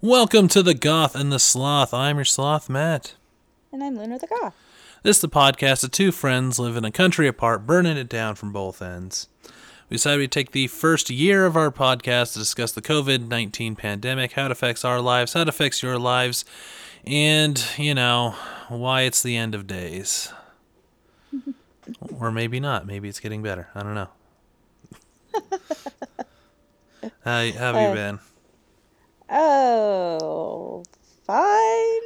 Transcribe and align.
Welcome 0.00 0.48
to 0.48 0.62
the 0.62 0.74
Goth 0.74 1.14
and 1.14 1.30
the 1.30 1.38
Sloth. 1.38 1.92
I'm 1.92 2.16
your 2.16 2.24
sloth, 2.24 2.68
Matt. 2.70 3.14
And 3.72 3.82
I'm 3.84 3.96
Luna 3.98 4.18
the 4.18 4.26
Goth. 4.26 4.54
This 5.02 5.16
is 5.18 5.20
the 5.22 5.28
podcast 5.28 5.84
of 5.84 5.90
two 5.90 6.10
friends 6.12 6.58
living 6.58 6.84
a 6.84 6.90
country 6.90 7.26
apart, 7.28 7.66
burning 7.66 7.96
it 7.96 8.08
down 8.08 8.34
from 8.34 8.52
both 8.52 8.80
ends. 8.82 9.28
We 9.88 9.96
decided 9.96 10.18
we'd 10.20 10.32
take 10.32 10.52
the 10.52 10.68
first 10.68 11.10
year 11.10 11.44
of 11.46 11.56
our 11.56 11.70
podcast 11.70 12.32
to 12.34 12.38
discuss 12.38 12.72
the 12.72 12.82
COVID 12.82 13.28
19 13.28 13.76
pandemic, 13.76 14.32
how 14.32 14.46
it 14.46 14.52
affects 14.52 14.84
our 14.84 15.00
lives, 15.00 15.32
how 15.34 15.42
it 15.42 15.48
affects 15.48 15.82
your 15.82 15.98
lives, 15.98 16.44
and, 17.04 17.62
you 17.76 17.94
know, 17.94 18.34
why 18.68 19.02
it's 19.02 19.22
the 19.22 19.36
end 19.36 19.54
of 19.54 19.66
days. 19.66 20.32
or 22.18 22.30
maybe 22.30 22.60
not. 22.60 22.86
Maybe 22.86 23.08
it's 23.08 23.20
getting 23.20 23.42
better. 23.42 23.68
I 23.74 23.82
don't 23.82 23.94
know. 23.94 24.08
how, 27.02 27.10
how 27.24 27.50
have 27.52 27.74
you 27.76 27.80
Uh, 27.88 27.94
been? 27.94 28.18
Oh, 29.30 30.82
fine. 31.24 32.00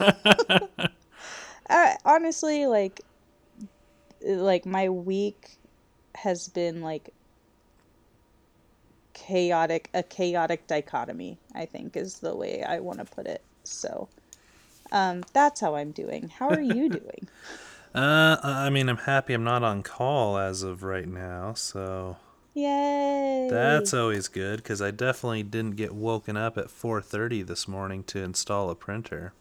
uh, 1.68 1.94
honestly, 2.04 2.66
like, 2.66 3.02
like 4.24 4.64
my 4.64 4.88
week 4.88 5.58
has 6.14 6.48
been 6.48 6.80
like 6.80 7.12
chaotic, 9.12 9.90
a 9.92 10.02
chaotic 10.02 10.66
dichotomy. 10.66 11.38
I 11.54 11.66
think 11.66 11.96
is 11.96 12.20
the 12.20 12.34
way 12.34 12.62
I 12.62 12.80
want 12.80 12.98
to 13.00 13.04
put 13.04 13.26
it. 13.26 13.42
So, 13.64 14.08
um, 14.90 15.24
that's 15.34 15.60
how 15.60 15.74
I'm 15.74 15.90
doing. 15.90 16.30
How 16.38 16.48
are 16.48 16.60
you 16.60 16.88
doing? 16.88 17.28
Uh, 17.94 18.36
I 18.42 18.70
mean, 18.70 18.88
I'm 18.88 18.96
happy 18.96 19.34
I'm 19.34 19.44
not 19.44 19.62
on 19.62 19.82
call 19.82 20.38
as 20.38 20.62
of 20.62 20.82
right 20.82 21.08
now, 21.08 21.52
so 21.54 22.16
Yay! 22.54 23.48
that's 23.50 23.94
always 23.94 24.28
good 24.28 24.56
because 24.58 24.82
I 24.82 24.90
definitely 24.90 25.42
didn't 25.42 25.76
get 25.76 25.94
woken 25.94 26.36
up 26.36 26.58
at 26.58 26.66
4:30 26.70 27.42
this 27.46 27.68
morning 27.68 28.02
to 28.04 28.22
install 28.22 28.70
a 28.70 28.74
printer. 28.74 29.32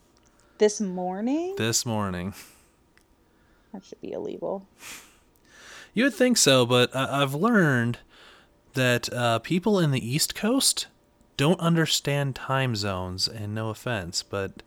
this 0.60 0.82
morning. 0.82 1.56
This 1.58 1.86
morning, 1.86 2.34
That 3.74 3.86
should 3.86 4.02
be 4.02 4.12
illegal. 4.12 4.66
you 5.94 6.04
would 6.04 6.14
think 6.16 6.38
so, 6.38 6.66
but 6.66 6.96
I- 6.96 7.22
I've 7.22 7.34
learned 7.36 8.00
that 8.74 9.12
uh, 9.14 9.40
people 9.40 9.80
in 9.80 9.92
the 9.92 10.06
East 10.08 10.34
Coast 10.36 10.88
don't 11.38 11.60
understand 11.60 12.36
time 12.36 12.76
zones, 12.76 13.28
and 13.28 13.54
no 13.54 13.70
offense, 13.70 14.24
but 14.24 14.64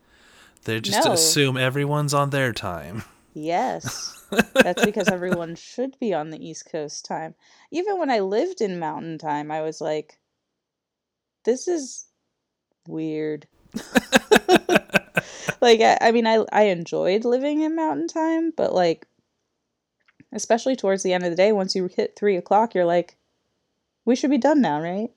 they 0.64 0.80
just 0.80 1.04
No. 1.04 1.12
assume 1.12 1.56
everyone's 1.56 2.14
on 2.14 2.30
their 2.30 2.52
time. 2.52 3.02
Yes. 3.34 4.16
That's 4.54 4.84
because 4.84 5.08
everyone 5.12 5.54
should 5.54 5.98
be 5.98 6.14
on 6.14 6.30
the 6.30 6.44
East 6.44 6.68
Coast 6.70 7.04
time. 7.04 7.34
Even 7.70 7.98
when 7.98 8.10
I 8.10 8.20
lived 8.20 8.60
in 8.60 8.78
Mountain 8.78 9.18
Time, 9.18 9.50
I 9.50 9.62
was 9.62 9.80
like, 9.80 10.18
this 11.44 11.68
is 11.68 12.06
weird. 12.86 13.46
like, 15.60 15.80
I, 15.80 15.98
I 16.00 16.12
mean, 16.12 16.26
I, 16.26 16.44
I 16.52 16.62
enjoyed 16.64 17.24
living 17.24 17.62
in 17.62 17.76
Mountain 17.76 18.08
Time, 18.08 18.52
but 18.56 18.74
like, 18.74 19.06
especially 20.32 20.76
towards 20.76 21.02
the 21.02 21.12
end 21.12 21.24
of 21.24 21.30
the 21.30 21.36
day, 21.36 21.52
once 21.52 21.74
you 21.74 21.88
hit 21.88 22.16
three 22.16 22.36
o'clock, 22.36 22.74
you're 22.74 22.84
like, 22.84 23.16
we 24.04 24.16
should 24.16 24.30
be 24.30 24.38
done 24.38 24.60
now, 24.60 24.80
right? 24.80 25.10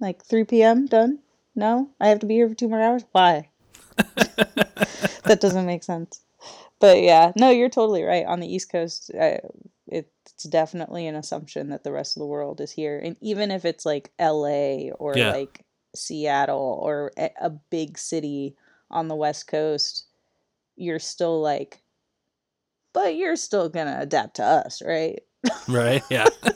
Like 0.00 0.24
3 0.24 0.44
p.m. 0.44 0.86
done? 0.86 1.20
No? 1.54 1.90
I 2.00 2.08
have 2.08 2.20
to 2.20 2.26
be 2.26 2.34
here 2.34 2.48
for 2.48 2.54
two 2.54 2.68
more 2.68 2.80
hours? 2.80 3.04
Why? 3.12 3.48
that 3.96 5.38
doesn't 5.40 5.66
make 5.66 5.82
sense. 5.82 6.20
But 6.80 7.02
yeah, 7.02 7.32
no, 7.36 7.50
you're 7.50 7.68
totally 7.68 8.04
right. 8.04 8.24
On 8.26 8.40
the 8.40 8.52
East 8.52 8.70
Coast, 8.70 9.10
uh, 9.18 9.38
it's 9.88 10.44
definitely 10.44 11.06
an 11.06 11.16
assumption 11.16 11.70
that 11.70 11.82
the 11.82 11.92
rest 11.92 12.16
of 12.16 12.20
the 12.20 12.26
world 12.26 12.60
is 12.60 12.70
here. 12.70 13.00
And 13.02 13.16
even 13.20 13.50
if 13.50 13.64
it's 13.64 13.84
like 13.84 14.12
LA 14.20 14.90
or 14.98 15.16
Yeah. 15.16 15.32
like 15.32 15.64
Seattle 15.96 16.78
or 16.82 17.12
a, 17.16 17.50
big 17.50 17.98
city 17.98 18.54
on 18.90 19.08
the 19.08 19.16
West 19.16 19.48
Coast, 19.48 20.06
you're 20.76 20.98
still 20.98 21.40
like, 21.40 21.82
but 22.92 23.16
you're 23.16 23.36
still 23.36 23.68
going 23.68 23.86
to 23.86 24.00
adapt 24.00 24.36
to 24.36 24.44
us, 24.44 24.82
right? 24.82 25.20
Right? 25.66 26.02
Yeah. 26.10 26.26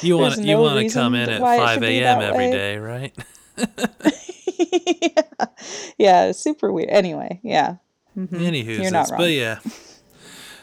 you 0.00 0.16
want 0.16 0.36
There's 0.36 0.46
you 0.46 0.58
want 0.58 0.86
to 0.86 0.92
come 0.92 1.14
in 1.14 1.28
at 1.28 1.40
5 1.40 1.82
a.m. 1.82 2.22
every 2.22 2.46
way. 2.46 2.50
day, 2.50 2.78
right? 2.78 3.14
yeah. 5.02 5.22
yeah, 5.98 6.32
super 6.32 6.72
weird. 6.72 6.88
Anyway, 6.90 7.40
yeah. 7.42 7.76
Mhm. 8.16 8.28
Anywho, 8.28 8.80
You're 8.82 8.90
not 8.90 9.10
wrong. 9.10 9.20
but 9.20 9.30
yeah. 9.32 9.58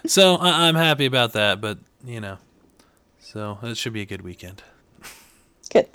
So 0.06 0.36
I- 0.36 0.68
I'm 0.68 0.76
happy 0.76 1.06
about 1.06 1.34
that, 1.34 1.60
but 1.62 1.80
you 2.06 2.20
know, 2.22 2.38
so 3.20 3.58
it 3.64 3.78
should 3.78 3.94
be 3.94 4.02
a 4.02 4.06
good 4.06 4.22
weekend. 4.22 4.64
Good. 5.72 5.88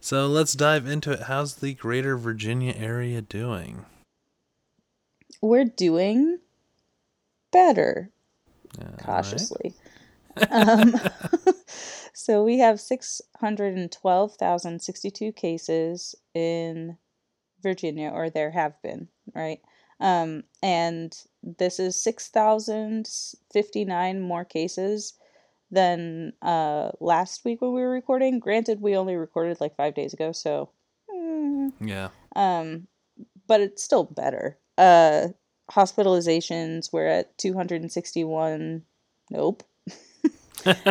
So 0.00 0.26
let's 0.26 0.52
dive 0.54 0.86
into 0.86 1.12
it. 1.12 1.22
How's 1.22 1.56
the 1.56 1.74
Greater 1.74 2.16
Virginia 2.16 2.74
area 2.76 3.20
doing? 3.22 3.84
We're 5.42 5.64
doing 5.64 6.38
better. 7.52 8.10
Uh, 8.78 8.82
all 8.84 8.88
right. 8.90 8.98
cautiously. 8.98 9.74
um, 10.50 10.94
so 12.14 12.42
we 12.44 12.58
have 12.58 12.80
612,062 12.80 15.32
cases 15.32 16.14
in 16.34 16.96
Virginia, 17.66 18.10
or 18.14 18.30
there 18.30 18.52
have 18.52 18.80
been, 18.82 19.08
right? 19.34 19.60
Um, 20.00 20.44
and 20.62 21.12
this 21.42 21.78
is 21.80 22.00
6,059 22.02 24.20
more 24.20 24.44
cases 24.44 25.14
than 25.70 26.32
uh, 26.42 26.90
last 27.00 27.44
week 27.44 27.60
when 27.60 27.72
we 27.72 27.80
were 27.80 27.90
recording. 27.90 28.38
Granted, 28.38 28.80
we 28.80 28.96
only 28.96 29.16
recorded 29.16 29.60
like 29.60 29.74
five 29.76 29.94
days 29.94 30.12
ago, 30.14 30.30
so. 30.32 30.70
mm, 31.10 31.72
Yeah. 31.80 32.10
um, 32.36 32.86
but 33.48 33.60
it's 33.60 33.82
still 33.82 34.04
better. 34.04 34.58
Uh, 34.78 35.28
hospitalizations 35.70 36.92
were 36.92 37.06
at 37.06 37.36
261. 37.38 38.82
Nope. 39.30 39.62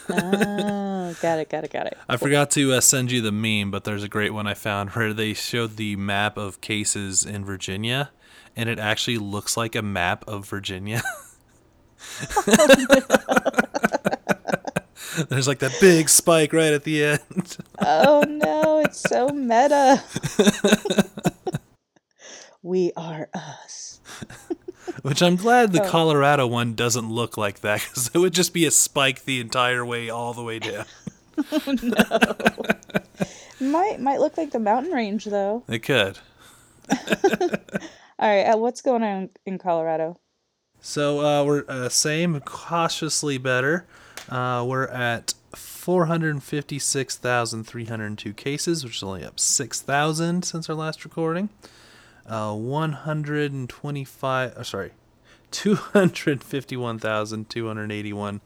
Oh, 0.09 1.15
got 1.21 1.39
it, 1.39 1.49
got 1.49 1.65
it, 1.65 1.73
got 1.73 1.87
it. 1.87 1.99
I 2.09 2.17
forgot 2.17 2.51
to 2.53 2.73
uh, 2.73 2.81
send 2.81 3.11
you 3.11 3.21
the 3.21 3.33
meme, 3.33 3.71
but 3.71 3.85
there's 3.85 4.05
a 4.05 4.09
great 4.09 4.33
one 4.33 4.47
I 4.47 4.55
found 4.55 4.91
where 4.95 5.13
they 5.13 5.35
showed 5.35 5.77
the 5.77 5.97
map 5.97 6.37
of 6.37 6.61
cases 6.61 7.25
in 7.25 7.45
Virginia, 7.45 8.11
and 8.57 8.69
it 8.69 8.79
actually 8.79 9.19
looks 9.19 9.57
like 9.57 9.75
a 9.75 9.83
map 9.83 10.25
of 10.27 10.47
Virginia. 10.49 11.03
There's 15.29 15.49
like 15.49 15.59
that 15.61 15.77
big 15.81 16.09
spike 16.09 16.53
right 16.53 16.73
at 16.73 16.85
the 16.85 17.05
end. 17.05 17.57
Oh 17.79 18.25
no, 18.29 18.79
it's 18.81 19.01
so 19.01 19.29
meta. 19.29 20.03
we 22.63 22.93
are 22.97 23.29
us. 23.35 24.01
Which 25.03 25.23
I'm 25.23 25.37
glad 25.37 25.73
the 25.73 25.83
Oh. 25.83 25.89
Colorado 25.89 26.47
one 26.47 26.75
doesn't 26.75 27.11
look 27.11 27.37
like 27.37 27.61
that 27.61 27.81
because 27.81 28.11
it 28.15 28.19
would 28.19 28.35
just 28.35 28.53
be 28.53 28.67
a 28.67 28.71
spike 28.71 29.25
the 29.25 29.41
entire 29.41 29.85
way, 29.85 30.11
all 30.11 30.33
the 30.33 30.43
way 30.45 30.59
down. 30.61 30.85
Oh, 31.51 31.77
no. 31.83 32.37
might 33.61 34.01
might 34.01 34.21
look 34.21 34.37
like 34.37 34.51
the 34.53 34.59
mountain 34.59 34.93
range 34.93 35.25
though. 35.25 35.65
It 35.69 35.81
could. 35.81 36.19
All 36.91 38.29
right, 38.29 38.45
uh, 38.45 38.57
what's 38.57 38.83
going 38.83 39.03
on 39.03 39.31
in 39.47 39.59
Colorado? 39.59 40.21
So 40.81 41.21
uh, 41.21 41.45
we're 41.45 41.65
uh, 41.69 41.89
same, 41.89 42.39
cautiously 42.41 43.39
better. 43.39 43.87
Uh, 44.33 44.65
we're 44.65 44.87
at 44.87 45.35
456,302 45.55 48.33
cases, 48.33 48.83
which 48.83 48.97
is 48.97 49.03
only 49.03 49.27
up 49.27 49.39
6,000 49.39 50.43
since 50.43 50.71
our 50.71 50.75
last 50.75 51.05
recording. 51.05 51.51
Uh, 52.27 52.55
125, 52.55 54.55
oh, 54.57 54.63
sorry, 54.63 54.93
251,281 55.51 58.41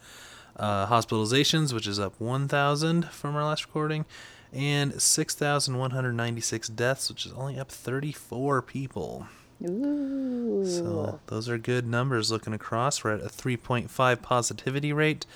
uh, 0.56 0.86
hospitalizations, 0.88 1.72
which 1.72 1.86
is 1.86 2.00
up 2.00 2.20
1,000 2.20 3.08
from 3.10 3.36
our 3.36 3.44
last 3.44 3.66
recording, 3.66 4.04
and 4.52 5.00
6,196 5.00 6.68
deaths, 6.70 7.08
which 7.08 7.26
is 7.26 7.32
only 7.34 7.60
up 7.60 7.70
34 7.70 8.60
people. 8.60 9.28
Ooh. 9.64 10.66
So 10.66 11.20
those 11.28 11.48
are 11.48 11.58
good 11.58 11.86
numbers 11.86 12.32
looking 12.32 12.52
across. 12.52 13.04
We're 13.04 13.14
at 13.14 13.20
a 13.20 13.28
3.5 13.28 14.20
positivity 14.20 14.92
rate 14.92 15.26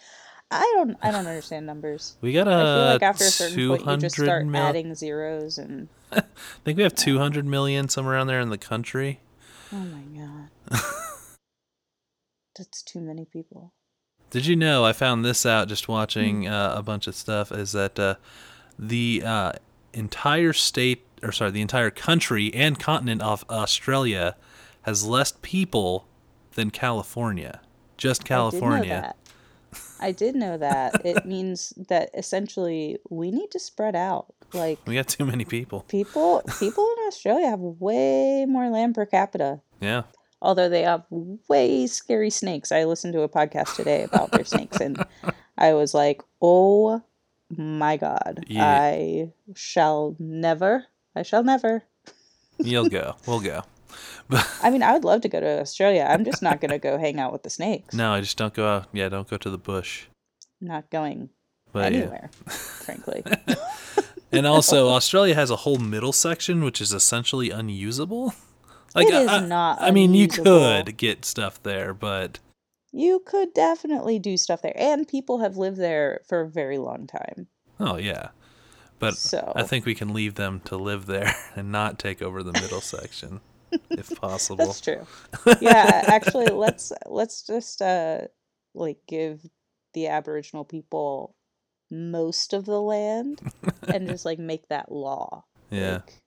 I 0.59 0.73
don't 0.75 0.97
I 1.01 1.11
don't 1.11 1.27
understand 1.27 1.65
numbers. 1.65 2.17
We 2.21 2.33
got 2.33 2.47
I 2.47 2.51
feel 2.51 2.59
a 2.59 2.91
like 2.93 3.01
after 3.03 3.23
a 3.25 3.27
certain 3.27 3.67
point 3.67 3.85
you 3.85 3.97
just 3.97 4.15
start 4.15 4.45
mil. 4.45 4.61
adding 4.61 4.95
zeros 4.95 5.57
and 5.57 5.87
I 6.11 6.23
think 6.63 6.77
we 6.77 6.83
have 6.83 6.95
two 6.95 7.17
hundred 7.17 7.45
million 7.45 7.89
somewhere 7.89 8.15
around 8.15 8.27
there 8.27 8.39
in 8.39 8.49
the 8.49 8.57
country. 8.57 9.19
oh 9.71 9.77
my 9.77 10.01
god. 10.19 10.81
That's 12.57 12.81
too 12.83 13.01
many 13.01 13.25
people. 13.25 13.73
Did 14.29 14.45
you 14.45 14.55
know? 14.55 14.85
I 14.85 14.93
found 14.93 15.23
this 15.23 15.45
out 15.45 15.67
just 15.67 15.87
watching 15.87 16.47
uh, 16.47 16.73
a 16.75 16.81
bunch 16.81 17.07
of 17.07 17.15
stuff. 17.15 17.51
Is 17.51 17.73
that 17.73 17.99
uh, 17.99 18.15
the 18.79 19.23
uh, 19.25 19.51
entire 19.93 20.53
state, 20.53 21.05
or 21.21 21.31
sorry, 21.31 21.51
the 21.51 21.61
entire 21.61 21.89
country 21.89 22.53
and 22.53 22.79
continent 22.79 23.21
of 23.21 23.43
Australia 23.49 24.35
has 24.83 25.05
less 25.05 25.33
people 25.41 26.07
than 26.53 26.69
California. 26.69 27.61
Just 27.97 28.23
California. 28.25 29.13
I 29.99 30.11
did 30.11 30.35
know 30.35 30.57
that. 30.57 30.95
I 30.95 30.97
did 30.97 31.03
know 31.03 31.03
that. 31.03 31.05
it 31.05 31.25
means 31.33 31.73
that 31.89 32.09
essentially 32.13 32.97
we 33.09 33.31
need 33.31 33.51
to 33.51 33.59
spread 33.59 33.95
out. 33.95 34.27
Like 34.53 34.79
We 34.85 34.95
got 34.95 35.07
too 35.07 35.25
many 35.25 35.45
people. 35.45 35.81
people 35.87 36.41
people 36.59 36.87
in 36.97 37.07
Australia 37.07 37.49
have 37.49 37.59
way 37.59 38.45
more 38.47 38.69
land 38.69 38.95
per 38.95 39.05
capita. 39.05 39.61
Yeah. 39.81 40.03
Although 40.41 40.69
they 40.69 40.83
have 40.83 41.03
way 41.49 41.87
scary 41.87 42.29
snakes. 42.29 42.71
I 42.71 42.83
listened 42.83 43.13
to 43.13 43.21
a 43.21 43.29
podcast 43.29 43.75
today 43.75 44.03
about 44.03 44.31
their 44.31 44.45
snakes 44.45 44.79
and 44.79 45.03
I 45.57 45.73
was 45.73 45.93
like, 45.93 46.21
"Oh 46.41 47.01
my 47.49 47.97
god. 47.97 48.45
Yeah. 48.47 48.65
I 48.65 49.31
shall 49.55 50.15
never 50.19 50.85
I 51.15 51.23
shall 51.23 51.43
never 51.43 51.83
You'll 52.57 52.89
go. 52.89 53.15
We'll 53.27 53.41
go. 53.41 53.63
I 54.61 54.69
mean, 54.69 54.83
I 54.83 54.93
would 54.93 55.03
love 55.03 55.21
to 55.21 55.29
go 55.29 55.39
to 55.39 55.61
Australia. 55.61 56.05
I'm 56.09 56.25
just 56.25 56.41
not 56.41 56.61
going 56.61 56.71
to 56.71 56.79
go 56.79 56.97
hang 56.97 57.19
out 57.19 57.31
with 57.31 57.43
the 57.43 57.49
snakes. 57.49 57.93
No, 57.93 58.11
I 58.11 58.21
just 58.21 58.37
don't 58.37 58.53
go 58.53 58.67
out. 58.67 58.87
Yeah, 58.91 59.09
don't 59.09 59.29
go 59.29 59.37
to 59.37 59.49
the 59.49 59.57
bush. 59.57 60.05
Not 60.61 60.89
going 60.89 61.29
But 61.71 61.91
yeah. 61.91 61.99
anywhere, 61.99 62.29
frankly. 62.47 63.23
And 64.31 64.45
also, 64.45 64.89
Australia 64.89 65.35
has 65.35 65.49
a 65.49 65.55
whole 65.55 65.77
middle 65.77 66.11
section 66.11 66.63
which 66.63 66.81
is 66.81 66.91
essentially 66.91 67.51
unusable. 67.51 68.33
It 68.95 69.13
is 69.13 69.29
I, 69.29 69.45
not 69.45 69.81
I 69.81 69.91
mean, 69.91 70.13
you 70.13 70.27
could 70.27 70.97
get 70.97 71.25
stuff 71.25 71.61
there, 71.63 71.93
but 71.93 72.39
You 72.91 73.21
could 73.25 73.53
definitely 73.53 74.19
do 74.19 74.37
stuff 74.37 74.61
there, 74.61 74.75
and 74.75 75.07
people 75.07 75.39
have 75.39 75.57
lived 75.57 75.77
there 75.77 76.21
for 76.27 76.41
a 76.41 76.49
very 76.49 76.77
long 76.77 77.07
time. 77.07 77.47
oh 77.79 77.97
yeah. 77.97 78.29
But 78.99 79.17
So 79.17 79.51
I 79.55 79.63
think 79.63 79.85
we 79.85 79.95
can 79.95 80.13
leave 80.13 80.35
them 80.35 80.61
to 80.65 80.77
live 80.77 81.05
there 81.05 81.35
and 81.55 81.71
not 81.71 81.99
take 81.99 82.21
over 82.21 82.41
the 82.41 82.53
middle 82.53 82.81
section, 82.81 83.41
if 83.91 84.19
possible. 84.19 84.65
that's 84.65 84.81
true. 84.81 85.05
Yeah, 85.61 86.03
actually, 86.07 86.47
let's 86.47 86.91
let's 87.05 87.43
just 87.43 87.81
uh 87.81 88.21
like 88.73 88.97
give 89.07 89.41
the 89.93 90.07
Aboriginal 90.07 90.65
people 90.65 91.35
most 91.89 92.53
of 92.53 92.65
the 92.65 92.81
land 92.81 93.41
and 93.87 94.07
just 94.09 94.25
like 94.25 94.39
make 94.39 94.67
that 94.69 94.91
law. 94.91 95.45
Yeah. 95.69 95.93
Like, 95.93 96.21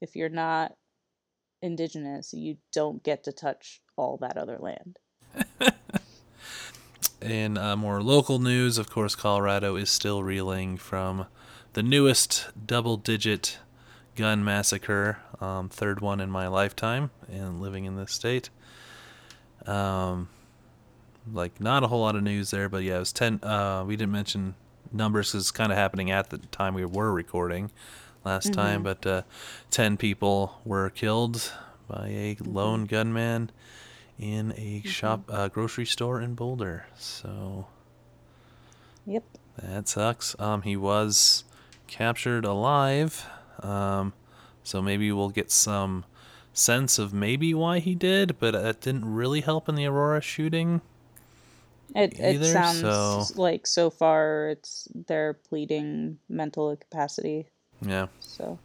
if 0.00 0.16
you're 0.16 0.28
not 0.28 0.72
indigenous, 1.62 2.32
you 2.32 2.56
don't 2.72 3.02
get 3.02 3.24
to 3.24 3.32
touch 3.32 3.80
all 3.96 4.18
that 4.18 4.36
other 4.36 4.58
land. 4.58 4.98
In 7.20 7.58
uh, 7.58 7.76
more 7.76 8.02
local 8.02 8.38
news, 8.38 8.78
of 8.78 8.88
course, 8.88 9.14
Colorado 9.14 9.76
is 9.76 9.90
still 9.90 10.22
reeling 10.22 10.78
from 10.78 11.26
the 11.74 11.82
newest 11.82 12.48
double 12.66 12.96
digit 12.96 13.58
gun 14.16 14.42
massacre, 14.42 15.18
um, 15.40 15.68
third 15.68 16.00
one 16.00 16.20
in 16.20 16.30
my 16.30 16.46
lifetime, 16.48 17.10
and 17.30 17.60
living 17.60 17.84
in 17.84 17.96
this 17.96 18.12
state. 18.12 18.50
Um, 19.66 20.28
like, 21.32 21.60
not 21.60 21.82
a 21.82 21.88
whole 21.88 22.00
lot 22.00 22.16
of 22.16 22.22
news 22.22 22.50
there, 22.50 22.68
but 22.68 22.82
yeah, 22.82 22.96
it 22.96 23.00
was 23.00 23.12
10. 23.12 23.42
Uh, 23.44 23.84
we 23.86 23.96
didn't 23.96 24.12
mention 24.12 24.54
numbers 24.92 25.32
'cause 25.32 25.42
it's 25.42 25.50
kind 25.50 25.70
of 25.70 25.78
happening 25.78 26.10
at 26.10 26.30
the 26.30 26.38
time 26.38 26.74
we 26.74 26.84
were 26.84 27.12
recording 27.12 27.70
last 28.24 28.52
time, 28.52 28.82
but 28.82 29.06
uh, 29.06 29.22
10 29.70 29.96
people 29.96 30.60
were 30.64 30.90
killed 30.90 31.52
by 31.88 32.08
a 32.08 32.36
lone 32.44 32.86
gunman 32.86 33.50
in 34.18 34.52
a 34.56 34.82
shop 34.84 35.22
uh, 35.28 35.48
grocery 35.48 35.86
store 35.86 36.20
in 36.20 36.34
Boulder. 36.34 36.86
So 36.98 37.66
Yep. 39.06 39.24
that 39.62 39.88
sucks. 39.88 40.36
Um, 40.38 40.62
he 40.62 40.76
was 40.76 41.44
captured 41.86 42.44
alive. 42.44 43.26
Um, 43.62 44.12
so 44.64 44.80
maybe 44.82 45.10
we'll 45.12 45.30
get 45.30 45.50
some 45.50 46.04
sense 46.52 46.98
of 46.98 47.12
maybe 47.14 47.54
why 47.54 47.78
he 47.78 47.94
did, 47.94 48.38
but 48.38 48.52
that 48.52 48.80
didn't 48.80 49.04
really 49.12 49.40
help 49.40 49.68
in 49.68 49.74
the 49.74 49.86
Aurora 49.86 50.20
shooting. 50.20 50.80
It 51.94 52.14
it 52.18 52.34
Either, 52.36 52.44
sounds 52.52 52.80
so- 52.80 53.24
like 53.36 53.66
so 53.66 53.90
far 53.90 54.48
it's 54.50 54.86
they're 54.94 55.34
pleading 55.34 56.18
mental 56.28 56.70
incapacity. 56.70 57.46
Yeah. 57.84 58.06
So 58.20 58.58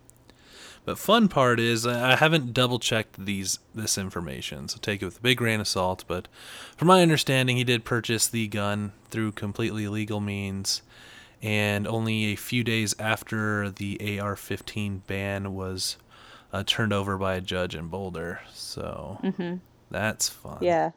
But 0.85 0.99
fun 0.99 1.27
part 1.27 1.59
is 1.59 1.87
I 1.87 2.11
I 2.13 2.15
haven't 2.17 2.53
double 2.53 2.77
checked 2.77 3.25
these 3.25 3.57
this 3.73 3.97
information, 3.97 4.67
so 4.67 4.77
take 4.79 5.01
it 5.01 5.05
with 5.05 5.17
a 5.17 5.21
big 5.21 5.37
grain 5.39 5.59
of 5.59 5.67
salt. 5.67 6.03
But 6.07 6.27
from 6.77 6.87
my 6.87 7.01
understanding, 7.01 7.57
he 7.57 7.63
did 7.63 7.83
purchase 7.85 8.27
the 8.27 8.47
gun 8.47 8.91
through 9.09 9.31
completely 9.31 9.87
legal 9.87 10.19
means, 10.19 10.83
and 11.41 11.87
only 11.87 12.25
a 12.25 12.35
few 12.35 12.63
days 12.63 12.95
after 12.99 13.69
the 13.69 13.97
AR-15 14.19 15.01
ban 15.07 15.53
was 15.53 15.97
uh, 16.53 16.63
turned 16.65 16.93
over 16.93 17.17
by 17.17 17.35
a 17.35 17.41
judge 17.41 17.75
in 17.75 17.87
Boulder. 17.87 18.39
So 18.53 19.19
that's 19.91 20.29
fun. 20.29 20.59
yeah. 20.61 20.91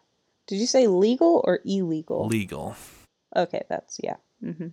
Did 0.46 0.56
you 0.60 0.66
say 0.66 0.86
legal 0.86 1.42
or 1.44 1.60
illegal? 1.66 2.26
legal. 2.26 2.74
okay, 3.36 3.62
that's 3.68 3.98
yeah. 4.02 4.16
hmm 4.40 4.68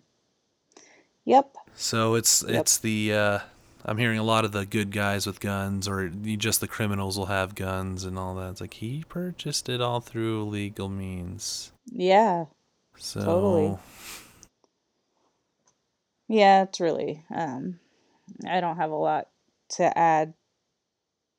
Yep. 1.26 1.56
So 1.76 2.16
it's 2.16 2.44
Yep. 2.48 2.62
it's 2.62 2.78
the 2.78 3.14
uh, 3.14 3.40
I'm 3.84 3.98
hearing 3.98 4.20
a 4.20 4.24
lot 4.24 4.46
of 4.46 4.52
the 4.52 4.66
good 4.66 4.92
guys 4.92 5.26
with 5.28 5.40
guns, 5.40 5.88
or 5.88 6.06
you- 6.24 6.38
just 6.38 6.62
the 6.62 6.68
criminals 6.68 7.18
will 7.18 7.26
have 7.28 7.56
guns 7.56 8.04
and 8.04 8.18
all 8.18 8.36
that. 8.36 8.52
It's 8.52 8.62
like 8.62 8.76
he 8.76 9.04
purchased 9.10 9.68
it 9.70 9.82
all 9.82 10.00
through 10.00 10.46
legal 10.46 10.88
means. 10.90 11.72
Yeah. 11.86 12.46
So 12.98 13.26
Totally. 13.26 13.78
Yeah, 16.28 16.64
it's 16.64 16.80
really 16.80 17.24
um 17.34 17.80
I 18.48 18.60
don't 18.62 18.78
have 18.78 18.92
a 18.92 18.96
lot 18.96 19.28
to 19.72 19.98
add 19.98 20.34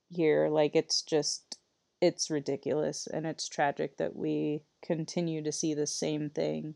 here. 0.08 0.48
Like 0.48 0.76
it's 0.76 1.02
just 1.02 1.58
it's 2.00 2.30
ridiculous 2.30 3.06
and 3.06 3.26
it's 3.26 3.48
tragic 3.48 3.96
that 3.96 4.14
we 4.14 4.62
continue 4.84 5.42
to 5.42 5.52
see 5.52 5.74
the 5.74 5.86
same 5.86 6.30
thing 6.30 6.74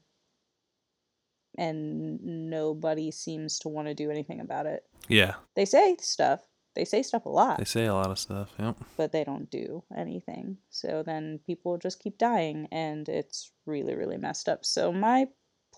and 1.58 2.48
nobody 2.50 3.10
seems 3.10 3.58
to 3.60 3.68
want 3.68 3.88
to 3.88 3.94
do 3.94 4.10
anything 4.10 4.40
about 4.40 4.66
it. 4.66 4.84
yeah, 5.08 5.34
They 5.56 5.64
say 5.64 5.96
stuff. 6.00 6.40
They 6.76 6.84
say 6.84 7.02
stuff 7.02 7.26
a 7.26 7.28
lot, 7.28 7.58
they 7.58 7.64
say 7.64 7.86
a 7.86 7.94
lot 7.94 8.10
of 8.10 8.18
stuff. 8.18 8.52
Yep. 8.58 8.76
but 8.96 9.10
they 9.10 9.24
don't 9.24 9.50
do 9.50 9.82
anything. 9.96 10.56
So 10.70 11.02
then 11.04 11.40
people 11.44 11.76
just 11.78 12.00
keep 12.00 12.16
dying 12.16 12.68
and 12.70 13.08
it's 13.08 13.50
really 13.66 13.94
really 13.96 14.16
messed 14.16 14.48
up. 14.48 14.64
So 14.64 14.92
my 14.92 15.26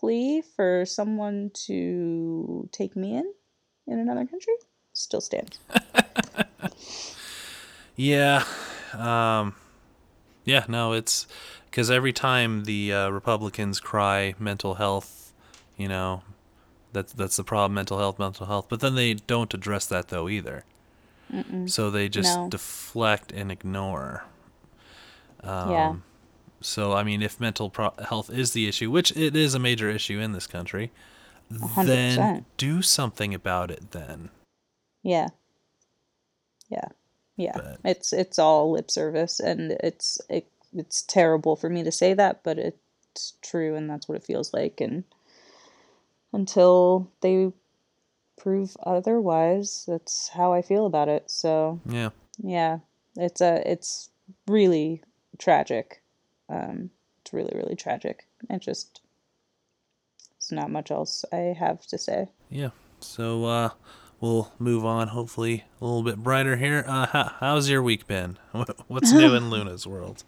plea 0.02 0.42
for 0.56 0.85
someone 0.85 1.50
to 1.54 2.68
take 2.73 2.97
me 2.97 3.14
in 3.16 3.32
in 3.87 4.00
another 4.00 4.26
country 4.26 4.54
still 4.92 5.21
stands. 5.21 5.61
Yeah. 7.94 8.44
Um, 8.94 9.54
yeah, 10.44 10.64
no, 10.66 10.92
it's 10.92 11.26
because 11.71 11.90
every 11.90 12.12
time 12.12 12.64
the 12.64 12.92
uh, 12.92 13.09
Republicans 13.11 13.80
cry 13.80 14.35
mental 14.38 14.75
health, 14.75 15.32
you 15.76 15.88
know, 15.88 16.23
that's 16.92 17.12
that's 17.12 17.37
the 17.37 17.44
problem, 17.44 17.75
mental 17.75 17.99
health, 17.99 18.18
mental 18.18 18.47
health. 18.47 18.66
But 18.68 18.80
then 18.80 18.94
they 18.94 19.14
don't 19.14 19.52
address 19.54 19.87
that 19.87 20.09
though 20.09 20.28
either. 20.28 20.64
Mm-mm. 21.32 21.68
So 21.68 21.90
they 21.90 22.09
just 22.09 22.38
No. 22.38 22.49
deflect 22.49 23.30
and 23.30 23.52
ignore. 23.52 24.25
Um, 25.42 25.71
Yeah. 25.71 25.94
So 26.62 26.92
I 26.92 27.02
mean, 27.02 27.23
if 27.23 27.40
mental 27.40 27.71
pro- 27.71 27.95
health 28.09 28.31
is 28.31 28.52
the 28.52 28.69
issue, 28.69 28.90
which 28.90 29.14
it 29.16 29.37
is 29.37 29.54
a 29.54 29.59
major 29.59 29.88
issue 29.90 30.19
in 30.19 30.33
this 30.33 30.47
country, 30.47 30.90
hundred 31.61 31.95
then 31.95 32.45
do 32.57 32.83
something 32.83 33.35
about 33.35 33.71
it. 33.71 33.90
Then. 33.92 34.31
Yeah. 35.02 35.28
Yeah. 36.69 36.88
Yeah. 37.37 37.52
But- 37.54 37.78
It's 37.85 38.12
it's 38.12 38.38
all 38.38 38.73
lip 38.73 38.90
service 38.90 39.40
and 39.40 39.73
it's 39.83 40.21
it, 40.28 40.47
it's 40.75 41.02
terrible 41.02 41.57
for 41.57 41.69
me 41.69 41.83
to 41.83 41.92
say 41.92 42.14
that, 42.14 42.42
but 42.42 42.59
it's 42.59 43.35
true 43.42 43.75
and 43.76 43.90
that's 43.90 44.09
what 44.09 44.16
it 44.16 44.25
feels 44.25 44.54
like 44.54 44.81
and 44.81 45.04
until 46.33 47.11
they 47.21 47.52
prove 48.38 48.76
otherwise, 48.85 49.85
that's 49.87 50.28
how 50.28 50.52
I 50.52 50.62
feel 50.62 50.87
about 50.87 51.09
it. 51.09 51.31
So, 51.31 51.81
Yeah. 51.87 52.11
yeah. 52.42 52.78
It's 53.16 53.40
a 53.42 53.62
it's 53.71 54.09
really 54.49 55.02
tragic. 55.38 56.01
Um 56.52 56.90
it's 57.23 57.32
really 57.32 57.52
really 57.54 57.76
tragic. 57.76 58.26
It 58.50 58.61
just 58.61 59.00
it's 60.37 60.52
not 60.52 60.71
much 60.71 60.90
else 60.90 61.25
I 61.32 61.54
have 61.59 61.87
to 61.87 61.99
say. 61.99 62.28
Yeah. 62.50 62.71
So 63.00 63.44
uh, 63.44 63.71
we'll 64.21 64.52
move 64.59 64.85
on. 64.85 65.09
Hopefully, 65.09 65.64
a 65.80 65.85
little 65.85 66.02
bit 66.02 66.18
brighter 66.23 66.56
here. 66.56 66.85
Uh, 66.87 67.06
how, 67.06 67.32
how's 67.40 67.68
your 67.71 67.82
week 67.82 68.06
been? 68.06 68.38
What's 68.88 69.12
new 69.12 69.35
in 69.35 69.50
Luna's 69.54 69.87
world? 69.87 70.23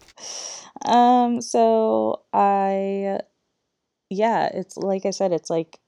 Um, 0.85 1.41
so 1.41 2.23
I, 2.33 3.19
yeah, 4.09 4.49
it's 4.53 4.75
like 4.77 5.05
I 5.05 5.11
said, 5.11 5.31
it's 5.33 5.49
like 5.49 5.79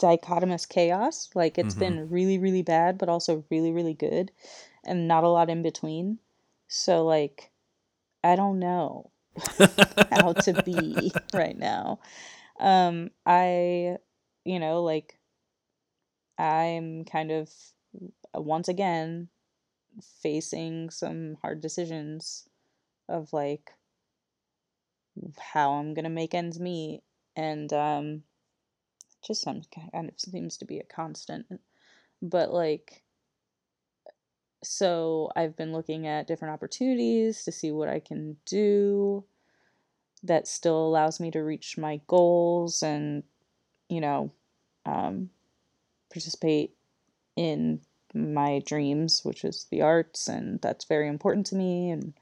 dichotomous 0.00 0.68
chaos. 0.68 1.30
Like 1.34 1.58
it's 1.58 1.74
Mhm. 1.74 1.78
been 1.78 2.10
really, 2.10 2.38
really 2.38 2.62
bad, 2.62 2.98
but 2.98 3.08
also 3.08 3.44
really, 3.50 3.72
really 3.72 3.94
good, 3.94 4.32
and 4.84 5.08
not 5.08 5.24
a 5.24 5.28
lot 5.28 5.50
in 5.50 5.62
between. 5.62 6.18
So, 6.68 7.04
like, 7.04 7.50
I 8.24 8.36
don't 8.36 8.58
know 8.58 9.10
how 10.10 10.32
to 10.32 10.62
be 10.64 11.12
right 11.34 11.56
now. 11.56 12.00
Um, 12.58 13.10
I, 13.26 13.98
you 14.44 14.58
know, 14.58 14.82
like, 14.82 15.18
I'm 16.38 17.04
kind 17.04 17.30
of 17.30 17.50
once 18.34 18.68
again 18.68 19.28
facing 20.22 20.90
some 20.90 21.36
hard 21.42 21.60
decisions 21.60 22.48
of 23.08 23.32
like 23.32 23.72
how 25.38 25.74
I'm 25.74 25.94
gonna 25.94 26.08
make 26.08 26.34
ends 26.34 26.58
meet, 26.58 27.02
and 27.36 27.72
um, 27.72 28.22
just 29.24 29.42
some 29.42 29.62
kind 29.92 30.08
of 30.08 30.18
seems 30.18 30.56
to 30.58 30.64
be 30.64 30.78
a 30.78 30.84
constant. 30.84 31.46
But 32.22 32.52
like, 32.52 33.03
so 34.64 35.30
I've 35.36 35.56
been 35.56 35.72
looking 35.72 36.06
at 36.06 36.26
different 36.26 36.54
opportunities 36.54 37.44
to 37.44 37.52
see 37.52 37.70
what 37.70 37.88
I 37.88 38.00
can 38.00 38.36
do 38.46 39.24
that 40.22 40.48
still 40.48 40.86
allows 40.86 41.20
me 41.20 41.30
to 41.30 41.40
reach 41.40 41.76
my 41.76 42.00
goals 42.06 42.82
and 42.82 43.22
you 43.88 44.00
know 44.00 44.30
um, 44.86 45.30
participate 46.10 46.74
in 47.36 47.80
my 48.14 48.62
dreams, 48.64 49.24
which 49.24 49.44
is 49.44 49.66
the 49.70 49.82
arts, 49.82 50.28
and 50.28 50.60
that's 50.60 50.84
very 50.84 51.08
important 51.08 51.46
to 51.46 51.56
me. 51.56 51.90
And 51.90 52.14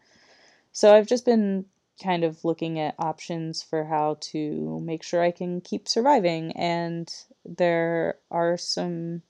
so 0.72 0.94
I've 0.94 1.06
just 1.06 1.24
been 1.24 1.66
kind 2.02 2.24
of 2.24 2.44
looking 2.44 2.78
at 2.78 2.94
options 2.98 3.62
for 3.62 3.84
how 3.84 4.16
to 4.20 4.80
make 4.82 5.02
sure 5.02 5.22
I 5.22 5.30
can 5.30 5.60
keep 5.60 5.86
surviving. 5.86 6.52
And 6.52 7.12
there 7.44 8.16
are 8.30 8.56
some 8.56 9.22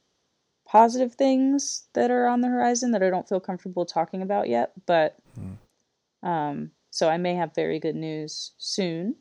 positive 0.73 1.15
things 1.15 1.85
that 1.93 2.11
are 2.11 2.27
on 2.27 2.41
the 2.41 2.49
horizon 2.49 2.93
that 2.93 3.03
I 3.03 3.11
don't 3.11 3.29
feel 3.29 3.41
comfortable 3.41 3.85
talking 3.85 4.23
about 4.23 4.49
yet, 4.49 4.73
but 4.87 5.17
Hmm. 5.35 6.27
um, 6.27 6.71
so 6.91 7.11
I 7.11 7.19
may 7.19 7.35
have 7.35 7.55
very 7.55 7.79
good 7.79 7.95
news 7.95 8.53
soon. 8.57 9.17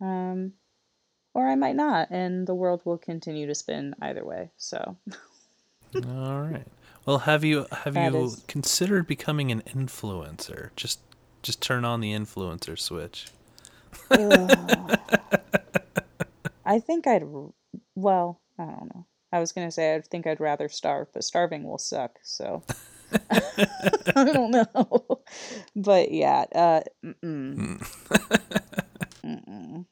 Um, 0.00 0.54
or 1.34 1.46
I 1.46 1.54
might 1.54 1.76
not, 1.76 2.10
and 2.10 2.46
the 2.46 2.54
world 2.54 2.80
will 2.86 2.96
continue 2.98 3.46
to 3.46 3.54
spin 3.54 3.94
either 4.00 4.24
way. 4.24 4.50
So 4.56 4.96
All 5.94 6.40
right. 6.42 6.66
Well, 7.04 7.18
have 7.18 7.44
you 7.44 7.66
have 7.84 7.94
That 7.94 8.12
you 8.12 8.24
is- 8.24 8.42
considered 8.48 9.06
becoming 9.06 9.52
an 9.52 9.60
influencer? 9.62 10.70
Just 10.76 11.00
just 11.42 11.60
turn 11.62 11.84
on 11.84 12.00
the 12.00 12.12
influencer 12.12 12.78
switch. 12.78 13.26
I 16.64 16.80
think 16.80 17.06
I'd, 17.06 17.24
well, 17.94 18.40
I 18.58 18.64
don't 18.64 18.94
know. 18.94 19.06
I 19.32 19.40
was 19.40 19.52
gonna 19.52 19.70
say 19.70 19.94
I 19.94 20.00
think 20.00 20.26
I'd 20.26 20.40
rather 20.40 20.68
starve, 20.68 21.08
but 21.12 21.24
starving 21.24 21.64
will 21.64 21.78
suck. 21.78 22.18
So 22.22 22.62
I 23.30 24.24
don't 24.24 24.50
know. 24.50 25.20
But 25.74 26.12
yeah, 26.12 26.44
uh, 26.54 26.80
mm-mm. 27.04 27.78
Mm-mm. 29.24 29.86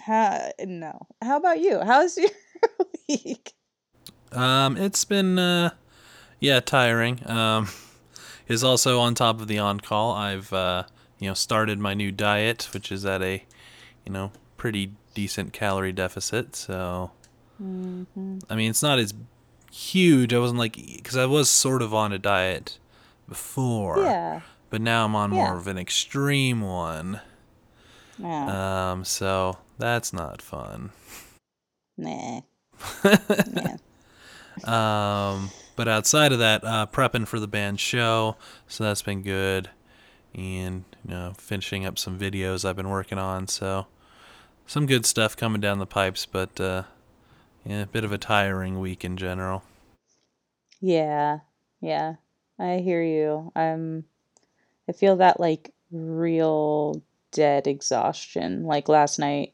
How, 0.00 0.50
no. 0.64 1.06
How 1.22 1.36
about 1.36 1.60
you? 1.60 1.80
How's 1.80 2.16
your 2.16 2.30
week? 3.08 3.52
Um, 4.32 4.76
it's 4.76 5.04
been 5.04 5.38
uh, 5.38 5.70
yeah, 6.40 6.60
tiring. 6.60 7.28
Um, 7.28 7.68
is 8.48 8.64
also 8.64 9.00
on 9.00 9.14
top 9.14 9.40
of 9.40 9.46
the 9.46 9.58
on 9.58 9.78
call. 9.80 10.12
I've 10.12 10.52
uh, 10.52 10.84
you 11.18 11.28
know, 11.28 11.34
started 11.34 11.78
my 11.78 11.94
new 11.94 12.12
diet, 12.12 12.68
which 12.72 12.92
is 12.92 13.04
at 13.04 13.22
a, 13.22 13.44
you 14.04 14.12
know, 14.12 14.32
pretty 14.56 14.92
decent 15.14 15.52
calorie 15.52 15.92
deficit. 15.92 16.54
So, 16.56 17.10
Mm-hmm. 17.62 18.38
I 18.48 18.54
mean, 18.54 18.70
it's 18.70 18.82
not 18.82 18.98
as 18.98 19.14
huge. 19.72 20.32
I 20.32 20.38
wasn't 20.38 20.58
like 20.58 20.74
because 20.76 21.16
I 21.16 21.26
was 21.26 21.50
sort 21.50 21.82
of 21.82 21.92
on 21.94 22.12
a 22.12 22.18
diet 22.18 22.78
before, 23.28 23.98
Yeah. 24.02 24.40
but 24.70 24.80
now 24.80 25.04
I'm 25.04 25.14
on 25.16 25.32
Yeah. 25.32 25.44
more 25.48 25.56
of 25.56 25.66
an 25.66 25.78
extreme 25.78 26.60
one. 26.62 27.20
Yeah. 28.18 28.90
Um, 28.92 29.04
so 29.04 29.58
that's 29.78 30.12
not 30.12 30.40
fun. 30.42 30.90
nah. 31.96 32.40
Yeah. 33.54 33.76
Um, 34.64 35.50
but 35.76 35.86
outside 35.86 36.32
of 36.32 36.40
that, 36.40 36.64
uh, 36.64 36.86
prepping 36.90 37.28
for 37.28 37.38
the 37.38 37.46
band 37.46 37.78
show, 37.78 38.36
so 38.66 38.82
that's 38.82 39.02
been 39.02 39.22
good, 39.22 39.70
and 40.34 40.84
you 41.04 41.10
know, 41.10 41.32
finishing 41.38 41.86
up 41.86 41.96
some 41.98 42.18
videos 42.18 42.64
I've 42.64 42.74
been 42.74 42.88
working 42.88 43.18
on. 43.18 43.46
So 43.46 43.86
some 44.66 44.86
good 44.86 45.06
stuff 45.06 45.36
coming 45.36 45.60
down 45.60 45.78
the 45.78 45.86
pipes, 45.86 46.26
but 46.26 46.60
uh, 46.60 46.82
yeah, 47.68 47.82
a 47.82 47.86
bit 47.86 48.04
of 48.04 48.12
a 48.12 48.18
tiring 48.18 48.80
week 48.80 49.04
in 49.04 49.18
general. 49.18 49.62
Yeah, 50.80 51.40
yeah, 51.80 52.14
I 52.58 52.78
hear 52.78 53.02
you. 53.02 53.52
I'm, 53.54 54.04
I 54.88 54.92
feel 54.92 55.16
that 55.16 55.38
like 55.38 55.74
real 55.90 57.02
dead 57.30 57.66
exhaustion. 57.66 58.64
Like 58.64 58.88
last 58.88 59.18
night, 59.18 59.52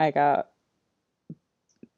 I 0.00 0.10
got, 0.10 0.48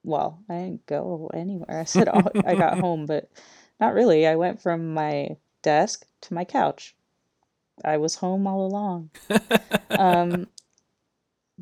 well, 0.02 0.40
I 0.48 0.54
didn't 0.54 0.86
go 0.86 1.30
anywhere. 1.32 1.78
I 1.80 1.84
said 1.84 2.08
oh, 2.12 2.24
I 2.44 2.56
got 2.56 2.78
home, 2.80 3.06
but 3.06 3.30
not 3.78 3.94
really. 3.94 4.26
I 4.26 4.34
went 4.34 4.60
from 4.60 4.94
my 4.94 5.36
desk 5.62 6.04
to 6.22 6.34
my 6.34 6.44
couch. 6.44 6.96
I 7.84 7.98
was 7.98 8.16
home 8.16 8.46
all 8.46 8.66
along. 8.66 9.10
Um, 9.98 10.48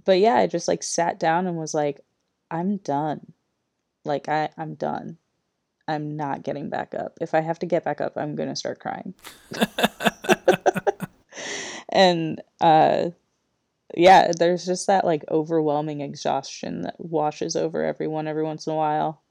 but 0.04 0.18
yeah, 0.18 0.34
I 0.34 0.48
just 0.48 0.66
like 0.66 0.82
sat 0.82 1.20
down 1.20 1.46
and 1.46 1.56
was 1.56 1.72
like, 1.72 2.00
I'm 2.50 2.78
done. 2.78 3.32
Like 4.04 4.28
I, 4.28 4.50
I'm 4.56 4.74
done. 4.74 5.18
I'm 5.86 6.16
not 6.16 6.42
getting 6.42 6.70
back 6.70 6.94
up. 6.94 7.18
If 7.20 7.34
I 7.34 7.40
have 7.40 7.58
to 7.60 7.66
get 7.66 7.84
back 7.84 8.00
up, 8.00 8.16
I'm 8.16 8.34
gonna 8.36 8.56
start 8.56 8.80
crying. 8.80 9.14
and 11.90 12.40
uh 12.60 13.10
yeah, 13.96 14.32
there's 14.36 14.66
just 14.66 14.86
that 14.86 15.04
like 15.04 15.24
overwhelming 15.30 16.00
exhaustion 16.00 16.82
that 16.82 16.96
washes 16.98 17.54
over 17.54 17.84
everyone 17.84 18.26
every 18.26 18.42
once 18.42 18.66
in 18.66 18.72
a 18.72 18.76
while. 18.76 19.22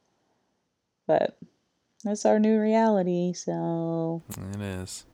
But 1.08 1.38
that's 2.04 2.26
our 2.26 2.40
new 2.40 2.60
reality, 2.60 3.34
so 3.34 4.22
It 4.54 4.62
is. 4.62 5.06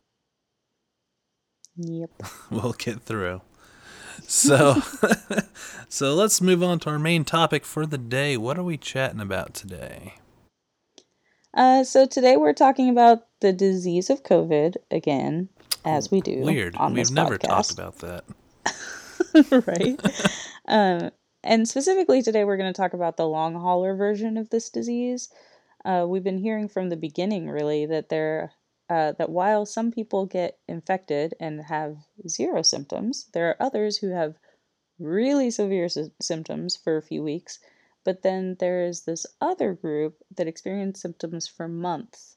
yep. 1.77 2.11
We'll 2.51 2.73
get 2.73 3.01
through. 3.01 3.41
So, 4.29 4.83
so 5.89 6.13
let's 6.13 6.39
move 6.39 6.61
on 6.61 6.77
to 6.81 6.91
our 6.91 6.99
main 6.99 7.25
topic 7.25 7.65
for 7.65 7.87
the 7.87 7.97
day. 7.97 8.37
What 8.37 8.59
are 8.59 8.63
we 8.63 8.77
chatting 8.77 9.19
about 9.19 9.55
today? 9.55 10.13
Uh, 11.51 11.83
so 11.83 12.05
today 12.05 12.37
we're 12.37 12.53
talking 12.53 12.91
about 12.91 13.25
the 13.39 13.51
disease 13.51 14.11
of 14.11 14.21
COVID 14.21 14.75
again, 14.91 15.49
as 15.83 16.11
we 16.11 16.21
do. 16.21 16.41
Weird. 16.41 16.75
We've 16.91 17.09
never 17.09 17.39
talked 17.39 17.71
about 17.71 17.97
that. 17.99 18.23
right? 19.67 19.99
um, 20.67 21.09
and 21.43 21.67
specifically 21.67 22.21
today, 22.21 22.43
we're 22.43 22.57
going 22.57 22.71
to 22.71 22.79
talk 22.79 22.93
about 22.93 23.17
the 23.17 23.27
long 23.27 23.55
hauler 23.55 23.95
version 23.95 24.37
of 24.37 24.51
this 24.51 24.69
disease. 24.69 25.29
Uh, 25.83 26.05
we've 26.07 26.23
been 26.23 26.37
hearing 26.37 26.67
from 26.67 26.89
the 26.89 26.97
beginning, 26.97 27.49
really, 27.49 27.87
that 27.87 28.09
there 28.09 28.51
uh, 28.89 29.11
that 29.13 29.29
while 29.29 29.65
some 29.65 29.91
people 29.91 30.25
get 30.25 30.57
infected 30.67 31.35
and 31.39 31.61
have 31.63 31.97
zero 32.27 32.61
symptoms, 32.61 33.27
there 33.33 33.47
are 33.49 33.61
others 33.61 33.97
who 33.97 34.09
have 34.09 34.35
really 34.97 35.51
severe 35.51 35.87
sy- 35.87 36.11
symptoms 36.21 36.75
for 36.75 36.97
a 36.97 37.01
few 37.01 37.23
weeks. 37.23 37.59
But 38.03 38.23
then 38.23 38.55
there 38.59 38.83
is 38.83 39.01
this 39.01 39.25
other 39.39 39.73
group 39.73 40.23
that 40.35 40.47
experience 40.47 41.01
symptoms 41.01 41.47
for 41.47 41.67
months. 41.67 42.35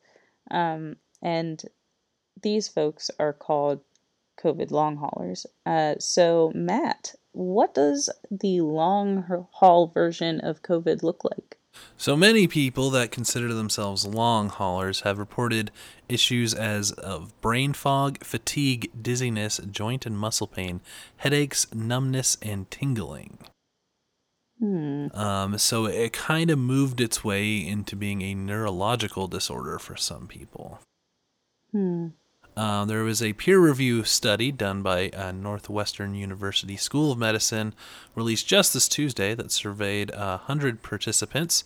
Um, 0.51 0.97
and 1.23 1.63
these 2.43 2.69
folks 2.69 3.11
are 3.19 3.33
called 3.33 3.81
COVID 4.43 4.71
long 4.71 4.97
haulers. 4.97 5.47
Uh, 5.65 5.95
so, 5.99 6.53
Matt, 6.55 7.15
what 7.33 7.75
does 7.75 8.11
the 8.31 8.61
long 8.61 9.47
haul 9.53 9.87
version 9.87 10.41
of 10.41 10.63
COVID 10.63 11.03
look 11.03 11.25
like? 11.25 11.59
So 11.97 12.17
many 12.17 12.49
people 12.49 12.91
that 12.91 13.13
consider 13.13 13.55
themselves 13.55 14.05
long 14.05 14.49
haulers 14.49 15.03
have 15.03 15.19
reported 15.19 15.71
issues 16.09 16.53
as 16.53 16.91
of 16.93 17.41
brain 17.41 17.73
fog, 17.73 18.25
fatigue, 18.25 18.91
dizziness, 19.01 19.61
joint 19.71 20.05
and 20.05 20.19
muscle 20.19 20.47
pain, 20.47 20.81
headaches, 21.19 21.73
numbness, 21.73 22.37
and 22.43 22.71
tingling. 22.71 23.39
Hmm. 24.59 25.09
Um, 25.13 25.59
so 25.59 25.87
it 25.87 26.13
kind 26.13 26.51
of 26.51 26.59
moved 26.59 27.01
its 27.01 27.25
way 27.25 27.57
into 27.57 27.97
being 27.97 28.23
a 28.23 28.35
neurological 28.35 29.29
disorder 29.29 29.79
for 29.79 29.97
some 29.97 30.27
people. 30.27 30.81
Hmm. 31.73 32.09
Uh, 32.57 32.85
there 32.85 33.03
was 33.03 33.23
a 33.23 33.33
peer 33.33 33.59
review 33.59 34.05
study 34.05 34.53
done 34.53 34.83
by 34.83 35.09
uh, 35.11 35.33
Northwestern 35.33 36.15
University 36.15 36.77
School 36.77 37.13
of 37.13 37.19
Medicine, 37.19 37.75
released 38.15 38.47
just 38.47 38.75
this 38.75 38.89
Tuesday, 38.89 39.35
that 39.35 39.51
surveyed 39.51 40.11
uh, 40.11 40.39
100 40.39 40.83
participants 40.83 41.65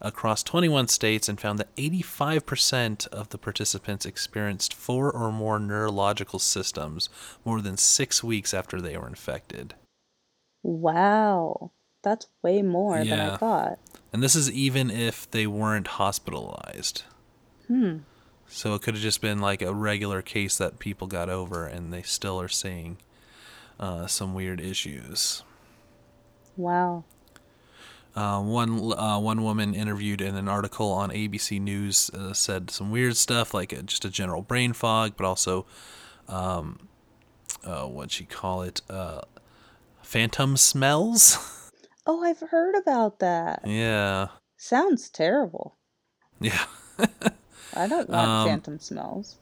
across 0.00 0.42
21 0.42 0.88
states 0.88 1.28
and 1.28 1.40
found 1.40 1.58
that 1.58 1.74
85% 1.76 3.06
of 3.08 3.28
the 3.28 3.38
participants 3.38 4.04
experienced 4.06 4.74
four 4.74 5.12
or 5.12 5.30
more 5.30 5.58
neurological 5.60 6.38
systems 6.38 7.08
more 7.44 7.60
than 7.60 7.76
six 7.76 8.24
weeks 8.24 8.52
after 8.52 8.80
they 8.80 8.96
were 8.96 9.06
infected. 9.06 9.74
Wow. 10.62 11.70
That's 12.02 12.26
way 12.42 12.62
more 12.62 12.98
than 12.98 13.12
I 13.20 13.26
Yeah. 13.26 13.36
thought. 13.36 13.78
And 14.12 14.22
this 14.22 14.34
is 14.34 14.50
even 14.50 14.90
if 14.90 15.30
they 15.30 15.46
weren't 15.46 15.86
hospitalized. 15.86 17.04
Hmm. 17.68 17.98
So 18.52 18.74
it 18.74 18.82
could 18.82 18.94
have 18.94 19.02
just 19.02 19.22
been 19.22 19.38
like 19.38 19.62
a 19.62 19.72
regular 19.72 20.20
case 20.20 20.58
that 20.58 20.78
people 20.78 21.06
got 21.06 21.30
over 21.30 21.66
and 21.66 21.90
they 21.92 22.02
still 22.02 22.38
are 22.38 22.48
seeing 22.48 22.98
uh, 23.80 24.06
some 24.06 24.34
weird 24.34 24.60
issues. 24.60 25.42
Wow. 26.56 27.04
Uh, 28.14 28.42
one 28.42 28.92
uh, 28.92 29.18
one 29.18 29.42
woman 29.42 29.74
interviewed 29.74 30.20
in 30.20 30.36
an 30.36 30.48
article 30.48 30.90
on 30.92 31.08
ABC 31.10 31.58
News 31.58 32.10
uh, 32.10 32.34
said 32.34 32.70
some 32.70 32.90
weird 32.90 33.16
stuff 33.16 33.54
like 33.54 33.72
uh, 33.72 33.80
just 33.80 34.04
a 34.04 34.10
general 34.10 34.42
brain 34.42 34.74
fog, 34.74 35.14
but 35.16 35.24
also 35.24 35.64
um, 36.28 36.88
uh, 37.64 37.84
what 37.84 38.10
she 38.10 38.26
call 38.26 38.60
it, 38.60 38.82
uh, 38.90 39.22
phantom 40.02 40.58
smells. 40.58 41.38
Oh, 42.04 42.22
I've 42.22 42.40
heard 42.50 42.74
about 42.74 43.20
that. 43.20 43.62
yeah, 43.64 44.28
Sounds 44.58 45.08
terrible. 45.08 45.78
yeah. 46.40 46.64
I 47.74 47.86
don't 47.86 48.08
want 48.08 48.28
Um, 48.28 48.46
phantom 48.48 48.78
smells. 48.78 49.36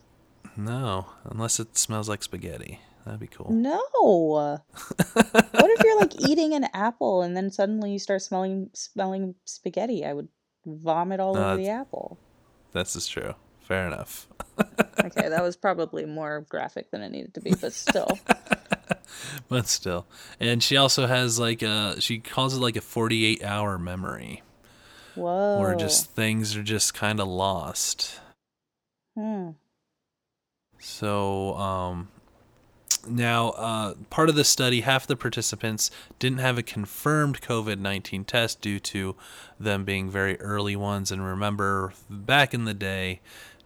No, 0.56 1.06
unless 1.25 1.60
it 1.60 1.76
smells 1.76 2.08
like 2.08 2.22
spaghetti. 2.22 2.80
That'd 3.04 3.20
be 3.20 3.26
cool. 3.28 3.50
No. 3.50 3.80
what 3.96 5.70
if 5.70 5.82
you're 5.84 5.99
like 5.99 6.20
eating 6.28 6.52
an 6.54 6.66
apple 6.75 7.22
and 7.22 7.37
then 7.37 7.50
suddenly 7.50 7.92
you 7.92 7.99
start 7.99 8.22
smelling 8.22 8.70
smelling 8.75 9.34
spaghetti? 9.44 10.04
I 10.04 10.12
would 10.12 10.28
vomit 10.66 11.18
all 11.20 11.37
Uh, 11.37 11.40
over 11.52 11.56
the 11.56 11.68
apple. 11.68 12.18
This 12.72 12.94
is 12.96 13.06
true. 13.08 13.34
Fair 13.60 13.87
enough. 13.87 14.28
Okay, 15.04 15.28
that 15.28 15.42
was 15.42 15.56
probably 15.56 16.04
more 16.04 16.44
graphic 16.49 16.90
than 16.90 17.00
it 17.02 17.10
needed 17.10 17.32
to 17.34 17.40
be, 17.40 17.54
but 17.54 17.72
still. 17.72 18.18
but 19.49 19.66
still 19.66 20.06
and 20.38 20.62
she 20.62 20.76
also 20.76 21.06
has 21.06 21.38
like 21.38 21.62
a 21.62 22.00
she 22.00 22.19
calls 22.19 22.56
it 22.56 22.60
like 22.60 22.76
a 22.76 22.80
48 22.80 23.43
hour 23.45 23.78
memory 23.78 24.43
Whoa. 25.21 25.59
where 25.61 25.75
just 25.75 26.11
things 26.13 26.56
are 26.56 26.63
just 26.63 26.95
kind 26.95 27.21
of 27.21 27.28
lost 27.28 28.21
Hmm. 29.17 29.50
so 30.78 31.54
um 31.56 32.09
now 33.09 33.49
uh 33.50 33.95
part 34.11 34.28
of 34.28 34.35
the 34.35 34.45
study 34.45 34.83
half 34.83 35.06
the 35.06 35.17
participants 35.17 35.91
didn't 36.19 36.39
have 36.39 36.59
a 36.59 36.63
confirmed 36.63 37.41
covid-19 37.41 38.26
test 38.26 38.61
due 38.61 38.78
to 38.78 39.17
them 39.59 39.85
being 39.85 40.11
very 40.11 40.39
early 40.41 40.76
ones 40.76 41.11
and 41.11 41.25
remember 41.25 41.93
back 42.09 42.52
in 42.54 42.65
the 42.67 42.75
day 42.75 43.21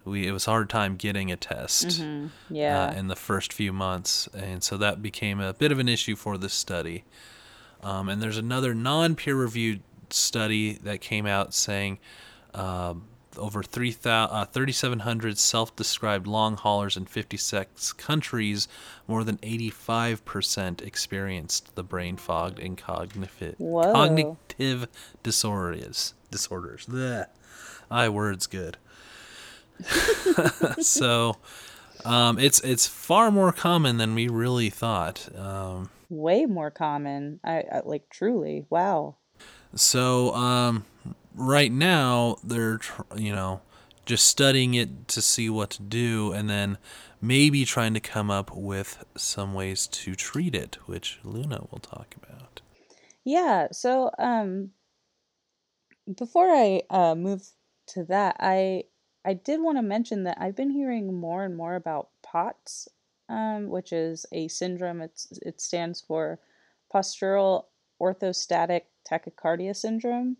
we 0.04 0.26
it 0.26 0.32
was 0.32 0.46
a 0.46 0.50
hard 0.50 0.68
time 0.70 0.96
getting 0.96 1.32
a 1.32 1.36
test 1.36 1.86
Mhm. 2.00 2.30
Yeah. 2.50 2.86
uh, 2.88 2.92
in 2.92 3.08
the 3.08 3.16
first 3.16 3.52
few 3.54 3.72
months, 3.72 4.28
and 4.34 4.62
so 4.62 4.76
that 4.76 5.00
became 5.00 5.40
a 5.40 5.54
bit 5.54 5.72
of 5.72 5.78
an 5.78 5.88
issue 5.88 6.14
for 6.14 6.36
this 6.36 6.52
study. 6.52 7.04
Um, 7.82 8.10
and 8.10 8.20
there's 8.20 8.36
another 8.36 8.74
non-peer-reviewed 8.74 9.80
study 10.14 10.74
that 10.82 11.00
came 11.00 11.26
out 11.26 11.54
saying 11.54 11.98
um 12.54 13.04
over 13.38 13.62
3, 13.62 13.96
uh, 14.04 14.44
3,700 14.44 15.38
self-described 15.38 16.26
long 16.26 16.56
haulers 16.56 16.96
in 16.96 17.06
56 17.06 17.92
countries, 17.94 18.68
more 19.06 19.24
than 19.24 19.38
85% 19.38 20.82
experienced 20.82 21.74
the 21.74 21.82
brain 21.82 22.16
fog 22.16 22.60
and 22.60 22.78
cognitive 22.78 23.56
Whoa. 23.58 23.92
cognitive 23.92 24.88
disorders. 25.22 26.14
Disorders. 26.30 26.86
Blech. 26.86 27.26
I 27.90 28.08
words 28.08 28.46
good. 28.46 28.76
so 30.80 31.36
um, 32.04 32.38
it's 32.38 32.60
it's 32.60 32.86
far 32.86 33.30
more 33.30 33.52
common 33.52 33.98
than 33.98 34.14
we 34.14 34.28
really 34.28 34.70
thought. 34.70 35.28
Um, 35.36 35.90
Way 36.08 36.46
more 36.46 36.70
common. 36.70 37.40
I, 37.44 37.64
I 37.70 37.80
like 37.84 38.08
truly. 38.08 38.66
Wow. 38.70 39.16
So 39.74 40.34
um, 40.34 40.84
right 41.34 41.72
now 41.72 42.36
they're 42.44 42.80
you 43.16 43.32
know 43.32 43.60
just 44.06 44.26
studying 44.26 44.74
it 44.74 45.08
to 45.08 45.22
see 45.22 45.48
what 45.48 45.70
to 45.70 45.82
do, 45.82 46.32
and 46.32 46.48
then 46.48 46.78
maybe 47.20 47.64
trying 47.64 47.94
to 47.94 48.00
come 48.00 48.30
up 48.30 48.54
with 48.54 49.04
some 49.16 49.54
ways 49.54 49.86
to 49.86 50.14
treat 50.14 50.54
it, 50.54 50.78
which 50.86 51.18
Luna 51.24 51.66
will 51.70 51.78
talk 51.78 52.14
about. 52.22 52.60
Yeah, 53.24 53.68
so 53.72 54.10
um 54.18 54.70
before 56.16 56.50
I 56.50 56.82
uh 56.90 57.14
move 57.14 57.48
to 57.88 58.04
that, 58.04 58.36
I 58.40 58.84
I 59.24 59.34
did 59.34 59.60
want 59.60 59.78
to 59.78 59.82
mention 59.82 60.24
that 60.24 60.36
I've 60.40 60.56
been 60.56 60.70
hearing 60.70 61.14
more 61.18 61.44
and 61.44 61.56
more 61.56 61.76
about 61.76 62.10
POTS, 62.22 62.88
um, 63.30 63.68
which 63.68 63.92
is 63.92 64.26
a 64.32 64.48
syndrome. 64.48 65.00
It's 65.00 65.32
it 65.42 65.60
stands 65.60 66.00
for 66.00 66.38
postural 66.92 67.64
orthostatic 68.00 68.82
tachycardia 69.10 69.74
syndrome. 69.74 70.36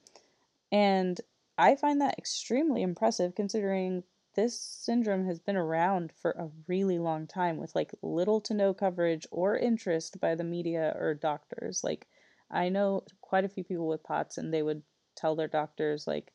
And 0.72 1.20
I 1.56 1.76
find 1.76 2.00
that 2.00 2.18
extremely 2.18 2.82
impressive 2.82 3.34
considering 3.34 4.02
this 4.34 4.58
syndrome 4.60 5.26
has 5.26 5.38
been 5.38 5.56
around 5.56 6.12
for 6.20 6.32
a 6.32 6.50
really 6.66 6.98
long 6.98 7.26
time 7.26 7.56
with 7.56 7.74
like 7.74 7.92
little 8.02 8.40
to 8.42 8.54
no 8.54 8.74
coverage 8.74 9.26
or 9.30 9.56
interest 9.56 10.20
by 10.20 10.34
the 10.34 10.44
media 10.44 10.94
or 10.98 11.14
doctors. 11.14 11.84
Like 11.84 12.08
I 12.50 12.68
know 12.68 13.04
quite 13.20 13.44
a 13.44 13.48
few 13.48 13.64
people 13.64 13.86
with 13.86 14.02
POTS 14.02 14.38
and 14.38 14.52
they 14.52 14.62
would 14.62 14.82
tell 15.16 15.36
their 15.36 15.48
doctors 15.48 16.06
like 16.06 16.32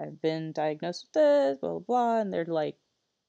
I've 0.00 0.20
been 0.20 0.52
diagnosed 0.52 1.06
with 1.06 1.12
this, 1.12 1.58
blah 1.58 1.70
blah 1.70 1.78
blah, 1.80 2.20
and 2.20 2.32
they're 2.32 2.44
like, 2.44 2.76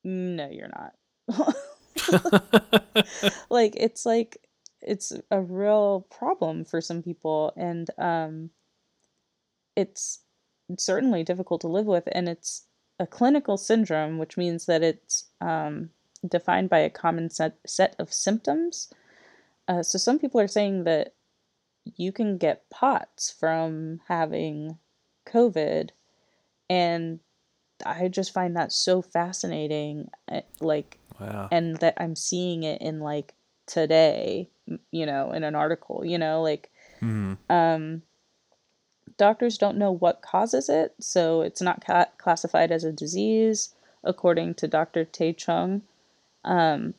mm, 0.05 0.35
no, 0.35 0.49
you're 0.49 0.69
not. 0.69 0.93
like 3.49 3.75
it's 3.75 4.05
like 4.05 4.37
it's 4.81 5.11
a 5.31 5.41
real 5.41 6.05
problem 6.09 6.63
for 6.65 6.81
some 6.81 7.01
people 7.03 7.53
and 7.57 7.89
um 7.97 8.49
it's 9.75 10.19
certainly 10.77 11.23
difficult 11.23 11.61
to 11.61 11.67
live 11.67 11.85
with 11.85 12.07
and 12.11 12.27
it's 12.29 12.65
a 12.99 13.07
clinical 13.07 13.57
syndrome 13.57 14.17
which 14.17 14.37
means 14.37 14.65
that 14.65 14.83
it's 14.83 15.25
um, 15.41 15.89
defined 16.27 16.69
by 16.69 16.79
a 16.79 16.89
common 16.89 17.29
set, 17.29 17.57
set 17.65 17.95
of 17.97 18.11
symptoms 18.13 18.91
uh, 19.67 19.81
so 19.81 19.97
some 19.97 20.19
people 20.19 20.39
are 20.39 20.47
saying 20.47 20.83
that 20.83 21.13
you 21.95 22.11
can 22.11 22.37
get 22.37 22.69
POTS 22.69 23.31
from 23.39 24.01
having 24.07 24.77
COVID 25.27 25.89
and 26.69 27.19
I 27.85 28.09
just 28.09 28.33
find 28.33 28.55
that 28.57 28.71
so 28.71 29.01
fascinating 29.01 30.09
uh, 30.31 30.41
like 30.59 30.97
Wow. 31.19 31.49
and 31.51 31.75
that 31.77 31.95
I'm 31.97 32.15
seeing 32.15 32.63
it 32.63 32.81
in 32.81 32.99
like 32.99 33.33
today, 33.69 34.49
you 34.91 35.05
know, 35.05 35.31
in 35.31 35.43
an 35.43 35.55
article, 35.55 36.03
you 36.05 36.17
know, 36.17 36.41
like 36.41 36.69
hmm 36.99 37.35
um 37.49 38.01
doctors 39.17 39.57
don't 39.57 39.77
know 39.77 39.91
what 39.91 40.21
causes 40.21 40.69
it, 40.69 40.93
so 40.99 41.41
it's 41.41 41.61
not 41.61 41.85
ca- 41.85 42.11
classified 42.17 42.71
as 42.71 42.83
a 42.83 42.91
disease 42.91 43.73
according 44.03 44.55
to 44.55 44.67
Dr. 44.67 45.05
Tae 45.05 45.33
Chung. 45.33 45.83
Um 46.43 46.95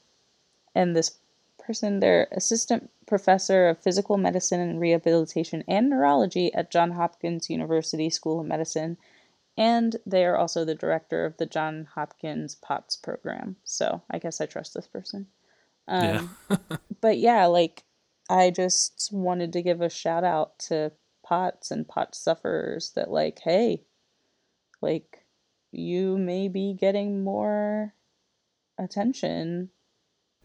and 0.74 0.94
this 0.96 1.18
person, 1.58 2.00
they're 2.00 2.28
assistant 2.32 2.90
professor 3.06 3.68
of 3.68 3.78
physical 3.78 4.16
medicine 4.16 4.60
and 4.60 4.80
rehabilitation 4.80 5.64
and 5.68 5.90
neurology 5.90 6.52
at 6.54 6.70
Johns 6.70 6.94
Hopkins 6.94 7.50
University 7.50 8.08
School 8.10 8.40
of 8.40 8.46
Medicine 8.46 8.96
And 9.56 9.96
they 10.06 10.24
are 10.24 10.36
also 10.36 10.64
the 10.64 10.74
director 10.74 11.24
of 11.26 11.36
the 11.36 11.46
John 11.46 11.88
Hopkins 11.94 12.54
POTS 12.54 12.96
program. 12.96 13.56
So 13.64 14.02
I 14.10 14.18
guess 14.18 14.40
I 14.40 14.46
trust 14.46 14.74
this 14.74 14.86
person. 14.86 15.26
Um, 15.90 16.36
yeah. 16.48 16.56
but 17.00 17.18
yeah, 17.18 17.46
like 17.46 17.84
I 18.30 18.50
just 18.50 19.10
wanted 19.12 19.52
to 19.54 19.62
give 19.62 19.80
a 19.80 19.90
shout 19.90 20.22
out 20.22 20.58
to 20.68 20.92
POTS 21.24 21.72
and 21.72 21.86
POTS 21.86 22.18
sufferers 22.18 22.92
that, 22.94 23.10
like, 23.10 23.40
hey, 23.42 23.82
like, 24.80 25.24
you 25.72 26.16
may 26.16 26.48
be 26.48 26.72
getting 26.72 27.24
more 27.24 27.92
attention. 28.78 29.70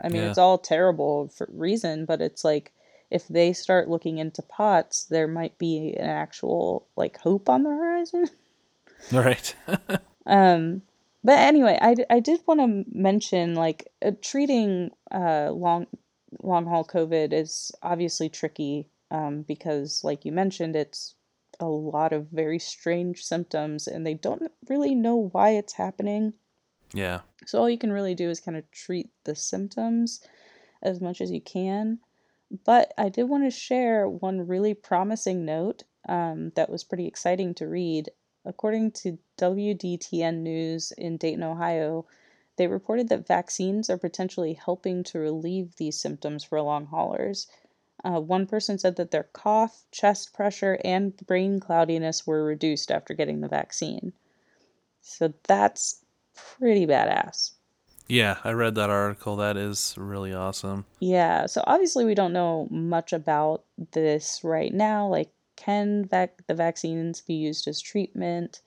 I 0.01 0.09
mean, 0.09 0.23
yeah. 0.23 0.29
it's 0.29 0.39
all 0.39 0.57
terrible 0.57 1.29
for 1.29 1.47
reason, 1.51 2.05
but 2.05 2.21
it's 2.21 2.43
like 2.43 2.73
if 3.11 3.27
they 3.27 3.53
start 3.53 3.87
looking 3.87 4.17
into 4.17 4.41
POTS, 4.41 5.05
there 5.05 5.27
might 5.27 5.57
be 5.57 5.95
an 5.97 6.09
actual 6.09 6.87
like 6.95 7.17
hope 7.17 7.49
on 7.49 7.63
the 7.63 7.69
horizon. 7.69 8.29
Right. 9.11 9.55
um, 10.25 10.81
but 11.25 11.39
anyway, 11.39 11.79
I, 11.81 11.95
I 12.07 12.19
did 12.19 12.41
want 12.45 12.59
to 12.59 12.85
mention 12.95 13.55
like 13.55 13.87
uh, 14.05 14.11
treating 14.21 14.91
uh, 15.11 15.49
long 15.51 15.87
long 16.43 16.67
haul 16.67 16.85
COVID 16.85 17.33
is 17.33 17.71
obviously 17.81 18.29
tricky 18.29 18.89
um, 19.09 19.41
because, 19.41 20.01
like 20.03 20.23
you 20.23 20.31
mentioned, 20.31 20.75
it's 20.75 21.15
a 21.59 21.65
lot 21.65 22.13
of 22.13 22.27
very 22.27 22.59
strange 22.59 23.23
symptoms 23.23 23.87
and 23.87 24.05
they 24.05 24.13
don't 24.13 24.51
really 24.69 24.93
know 24.93 25.29
why 25.31 25.49
it's 25.51 25.73
happening. 25.73 26.33
Yeah. 26.93 27.21
So 27.47 27.59
all 27.59 27.69
you 27.71 27.79
can 27.79 27.91
really 27.91 28.13
do 28.13 28.29
is 28.29 28.39
kind 28.39 28.55
of 28.55 28.69
treat 28.69 29.09
the 29.23 29.35
symptoms 29.35 30.21
as 30.83 31.01
much 31.01 31.21
as 31.21 31.31
you 31.31 31.41
can. 31.41 31.99
But 32.65 32.93
I 32.99 33.09
did 33.09 33.23
want 33.23 33.45
to 33.45 33.49
share 33.49 34.07
one 34.07 34.45
really 34.47 34.75
promising 34.75 35.43
note 35.43 35.85
um, 36.07 36.51
that 36.55 36.69
was 36.69 36.83
pretty 36.83 37.07
exciting 37.07 37.55
to 37.55 37.67
read. 37.67 38.09
According 38.45 38.91
to 38.91 39.17
WDTN 39.37 40.43
News 40.43 40.91
in 40.91 41.17
Dayton, 41.17 41.43
Ohio, 41.43 42.05
they 42.57 42.67
reported 42.67 43.09
that 43.09 43.27
vaccines 43.27 43.89
are 43.89 43.97
potentially 43.97 44.53
helping 44.53 45.03
to 45.05 45.19
relieve 45.19 45.75
these 45.75 45.99
symptoms 45.99 46.43
for 46.43 46.61
long 46.61 46.85
haulers. 46.85 47.47
Uh, 48.03 48.19
one 48.21 48.45
person 48.45 48.77
said 48.77 48.95
that 48.97 49.11
their 49.11 49.23
cough, 49.33 49.85
chest 49.91 50.33
pressure, 50.33 50.79
and 50.85 51.17
brain 51.25 51.59
cloudiness 51.59 52.27
were 52.27 52.43
reduced 52.43 52.91
after 52.91 53.13
getting 53.13 53.41
the 53.41 53.47
vaccine. 53.47 54.13
So 55.01 55.33
that's 55.47 56.03
pretty 56.33 56.85
badass. 56.85 57.51
Yeah, 58.07 58.37
I 58.43 58.51
read 58.51 58.75
that 58.75 58.91
article. 58.91 59.35
That 59.35 59.57
is 59.57 59.95
really 59.97 60.33
awesome. 60.33 60.85
Yeah, 60.99 61.47
so 61.47 61.63
obviously 61.65 62.05
we 62.05 62.13
don't 62.13 62.33
know 62.33 62.67
much 62.69 63.11
about 63.11 63.63
this 63.93 64.41
right 64.43 64.73
now. 64.73 65.07
Like, 65.07 65.31
can 65.55 66.05
vac- 66.05 66.45
the 66.47 66.53
vaccines 66.53 67.21
be 67.21 67.33
used 67.33 67.67
as 67.67 67.81
treatment 67.81 68.61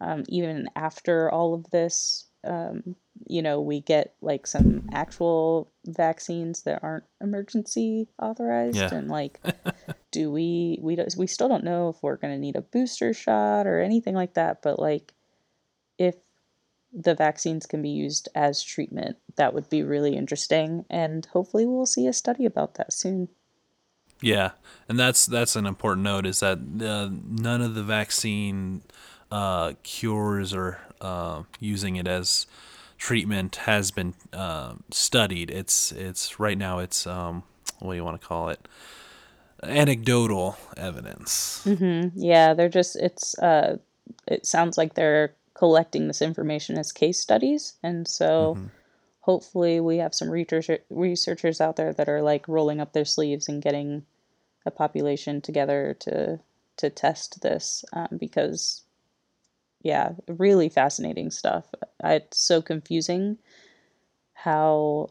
um, 0.00 0.24
even 0.28 0.68
after 0.76 1.30
all 1.30 1.54
of 1.54 1.70
this? 1.70 2.26
Um, 2.44 2.94
you 3.26 3.42
know, 3.42 3.60
we 3.60 3.80
get 3.80 4.14
like 4.20 4.46
some 4.46 4.88
actual 4.92 5.72
vaccines 5.84 6.62
that 6.62 6.80
aren't 6.82 7.04
emergency 7.20 8.08
authorized, 8.20 8.76
yeah. 8.76 8.94
and 8.94 9.08
like, 9.08 9.40
do 10.12 10.30
we 10.30 10.78
we 10.80 10.94
don't, 10.94 11.12
we 11.16 11.26
still 11.26 11.48
don't 11.48 11.64
know 11.64 11.88
if 11.88 11.96
we're 12.02 12.16
going 12.16 12.34
to 12.34 12.40
need 12.40 12.56
a 12.56 12.62
booster 12.62 13.12
shot 13.12 13.66
or 13.66 13.80
anything 13.80 14.14
like 14.14 14.34
that. 14.34 14.62
But 14.62 14.78
like, 14.78 15.12
if 15.98 16.16
the 16.96 17.14
vaccines 17.14 17.66
can 17.66 17.82
be 17.82 17.90
used 17.90 18.28
as 18.34 18.62
treatment. 18.62 19.18
That 19.36 19.52
would 19.52 19.68
be 19.68 19.82
really 19.82 20.16
interesting, 20.16 20.86
and 20.88 21.26
hopefully 21.26 21.66
we'll 21.66 21.86
see 21.86 22.06
a 22.06 22.12
study 22.12 22.46
about 22.46 22.74
that 22.74 22.92
soon. 22.92 23.28
Yeah, 24.20 24.52
and 24.88 24.98
that's 24.98 25.26
that's 25.26 25.56
an 25.56 25.66
important 25.66 26.04
note 26.04 26.26
is 26.26 26.40
that 26.40 26.58
uh, 26.58 27.10
none 27.10 27.60
of 27.60 27.74
the 27.74 27.82
vaccine 27.82 28.82
uh, 29.30 29.74
cures 29.82 30.54
or 30.54 30.78
uh, 31.00 31.42
using 31.60 31.96
it 31.96 32.06
as 32.06 32.46
treatment 32.98 33.56
has 33.56 33.90
been 33.90 34.14
uh, 34.32 34.74
studied. 34.90 35.50
It's 35.50 35.92
it's 35.92 36.40
right 36.40 36.56
now 36.56 36.78
it's 36.78 37.06
um, 37.06 37.42
what 37.78 37.92
do 37.92 37.96
you 37.96 38.04
want 38.04 38.20
to 38.20 38.26
call 38.26 38.48
it? 38.48 38.66
Anecdotal 39.62 40.56
evidence. 40.76 41.62
Mm-hmm. 41.64 42.18
Yeah, 42.20 42.54
they're 42.54 42.68
just 42.68 42.96
it's 42.96 43.38
uh, 43.38 43.78
it 44.26 44.46
sounds 44.46 44.78
like 44.78 44.94
they're 44.94 45.34
collecting 45.54 46.06
this 46.06 46.22
information 46.22 46.78
as 46.78 46.92
case 46.92 47.18
studies. 47.18 47.74
And 47.82 48.06
so 48.06 48.54
mm-hmm. 48.56 48.66
Hopefully 49.26 49.80
we 49.80 49.98
have 49.98 50.14
some 50.14 50.30
researcher, 50.30 50.78
researchers 50.88 51.60
out 51.60 51.76
there 51.76 51.92
that 51.92 52.08
are 52.08 52.22
like 52.22 52.48
rolling 52.48 52.80
up 52.80 52.92
their 52.92 53.04
sleeves 53.04 53.48
and 53.48 53.62
getting 53.62 54.04
a 54.64 54.70
population 54.70 55.40
together 55.40 55.96
to 56.00 56.38
to 56.76 56.90
test 56.90 57.40
this 57.40 57.84
um, 57.92 58.08
because 58.18 58.82
yeah 59.82 60.12
really 60.28 60.68
fascinating 60.68 61.30
stuff 61.30 61.64
it's 62.04 62.38
so 62.38 62.60
confusing 62.60 63.38
how 64.34 65.08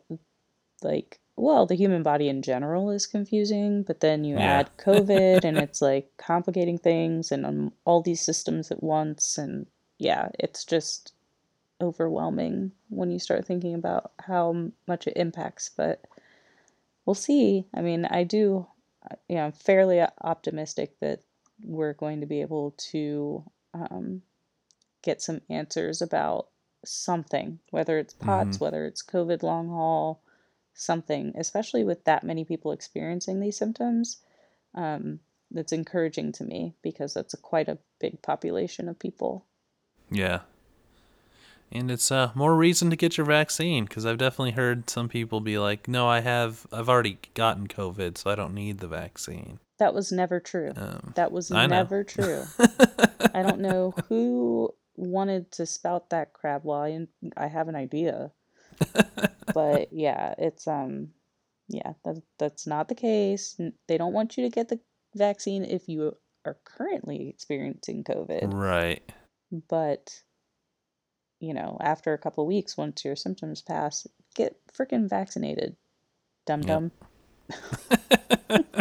like 0.84 1.20
well 1.36 1.66
the 1.66 1.76
human 1.76 2.04
body 2.04 2.30
in 2.30 2.42
general 2.42 2.92
is 2.92 3.08
confusing 3.08 3.82
but 3.82 4.02
then 4.02 4.24
you 4.24 4.36
yeah. 4.36 4.60
add 4.60 4.70
covid 4.78 5.44
and 5.44 5.58
it's 5.58 5.82
like 5.82 6.12
complicating 6.18 6.78
things 6.78 7.32
and 7.32 7.46
um, 7.46 7.74
all 7.86 8.02
these 8.02 8.22
systems 8.22 8.70
at 8.70 8.84
once 8.84 9.38
and 9.38 9.66
yeah, 9.98 10.30
it's 10.40 10.66
just 10.66 11.14
overwhelming 11.82 12.72
when 12.90 13.12
you 13.12 13.20
start 13.20 13.46
thinking 13.46 13.76
about 13.76 14.12
how 14.20 14.70
much 14.88 15.08
it 15.08 15.18
impacts. 15.18 15.70
But 15.76 16.02
we'll 17.06 17.16
see. 17.16 17.68
I 17.74 17.82
mean, 17.82 18.06
I 18.06 18.24
do, 18.24 18.68
you 19.28 19.36
know, 19.36 19.46
I'm 19.46 19.52
fairly 19.52 20.02
optimistic 20.22 21.00
that 21.00 21.22
we're 21.64 21.94
going 21.94 22.22
to 22.22 22.28
be 22.28 22.42
able 22.42 22.72
to 22.92 23.44
um, 23.74 24.22
get 25.02 25.22
some 25.22 25.42
answers 25.50 26.02
about 26.02 26.48
something, 26.84 27.60
whether 27.72 27.98
it's 27.98 28.14
POTS, 28.14 28.58
mm-hmm. 28.58 28.64
whether 28.64 28.86
it's 28.86 29.04
COVID 29.04 29.44
long 29.44 29.70
haul, 29.70 30.22
something, 30.74 31.34
especially 31.38 31.84
with 31.84 32.04
that 32.06 32.24
many 32.24 32.46
people 32.46 32.72
experiencing 32.72 33.40
these 33.40 33.58
symptoms. 33.58 34.18
Um, 34.74 35.20
that's 35.52 35.72
encouraging 35.72 36.32
to 36.34 36.44
me 36.44 36.76
because 36.82 37.14
that's 37.14 37.34
a, 37.34 37.38
quite 37.38 37.70
a 37.70 37.78
big 38.00 38.22
population 38.22 38.90
of 38.90 39.00
people. 39.00 39.46
Yeah. 40.12 40.42
And 41.72 41.92
it's 41.92 42.12
uh, 42.12 42.32
more 42.36 42.56
reason 42.56 42.90
to 42.90 42.96
get 42.96 43.18
your 43.18 43.26
vaccine 43.26 43.86
because 43.86 44.06
I've 44.06 44.18
definitely 44.18 44.52
heard 44.52 44.90
some 44.90 45.10
people 45.10 45.42
be 45.42 45.58
like, 45.58 45.88
"No, 45.88 46.08
I 46.08 46.22
have. 46.22 46.66
I've 46.72 46.90
already 46.90 47.18
gotten 47.34 47.68
COVID, 47.68 48.18
so 48.18 48.30
I 48.30 48.36
don't 48.36 48.54
need 48.54 48.80
the 48.80 48.88
vaccine." 48.88 49.60
That 49.80 49.94
was 49.94 50.12
never 50.12 50.40
true. 50.40 50.72
Um, 50.76 51.14
that 51.16 51.32
was 51.32 51.52
never 51.52 52.04
true. 52.04 52.44
I 53.34 53.44
don't 53.44 53.60
know 53.60 53.94
who 54.10 54.74
wanted 54.96 55.52
to 55.54 55.66
spout 55.66 56.12
that 56.12 56.34
crap. 56.34 56.64
Well, 56.64 56.82
I, 56.82 57.08
I 57.36 57.48
have 57.48 57.68
an 57.68 57.76
idea, 57.76 58.32
but 59.54 59.90
yeah, 59.92 60.36
it's 60.38 60.68
um, 60.68 61.10
yeah, 61.68 61.94
that 62.06 62.22
that's 62.38 62.68
not 62.68 62.88
the 62.88 62.96
case. 62.96 63.60
They 63.88 63.98
don't 63.98 64.14
want 64.14 64.38
you 64.38 64.44
to 64.44 64.50
get 64.50 64.70
the 64.70 64.80
vaccine 65.16 65.66
if 65.66 65.90
you 65.90 66.16
are 66.46 66.58
currently 66.64 67.30
experiencing 67.30 68.04
COVID. 68.04 68.54
Right. 68.54 69.12
But, 69.70 70.22
you 71.40 71.54
know, 71.54 71.78
after 71.82 72.14
a 72.14 72.18
couple 72.18 72.46
weeks, 72.46 72.78
once 72.78 73.04
your 73.06 73.16
symptoms 73.16 73.62
pass, 73.62 74.08
get 74.36 74.58
freaking 74.74 75.10
vaccinated, 75.10 75.76
dum 76.46 76.62
dum. 76.62 76.92
Yep. 77.50 78.66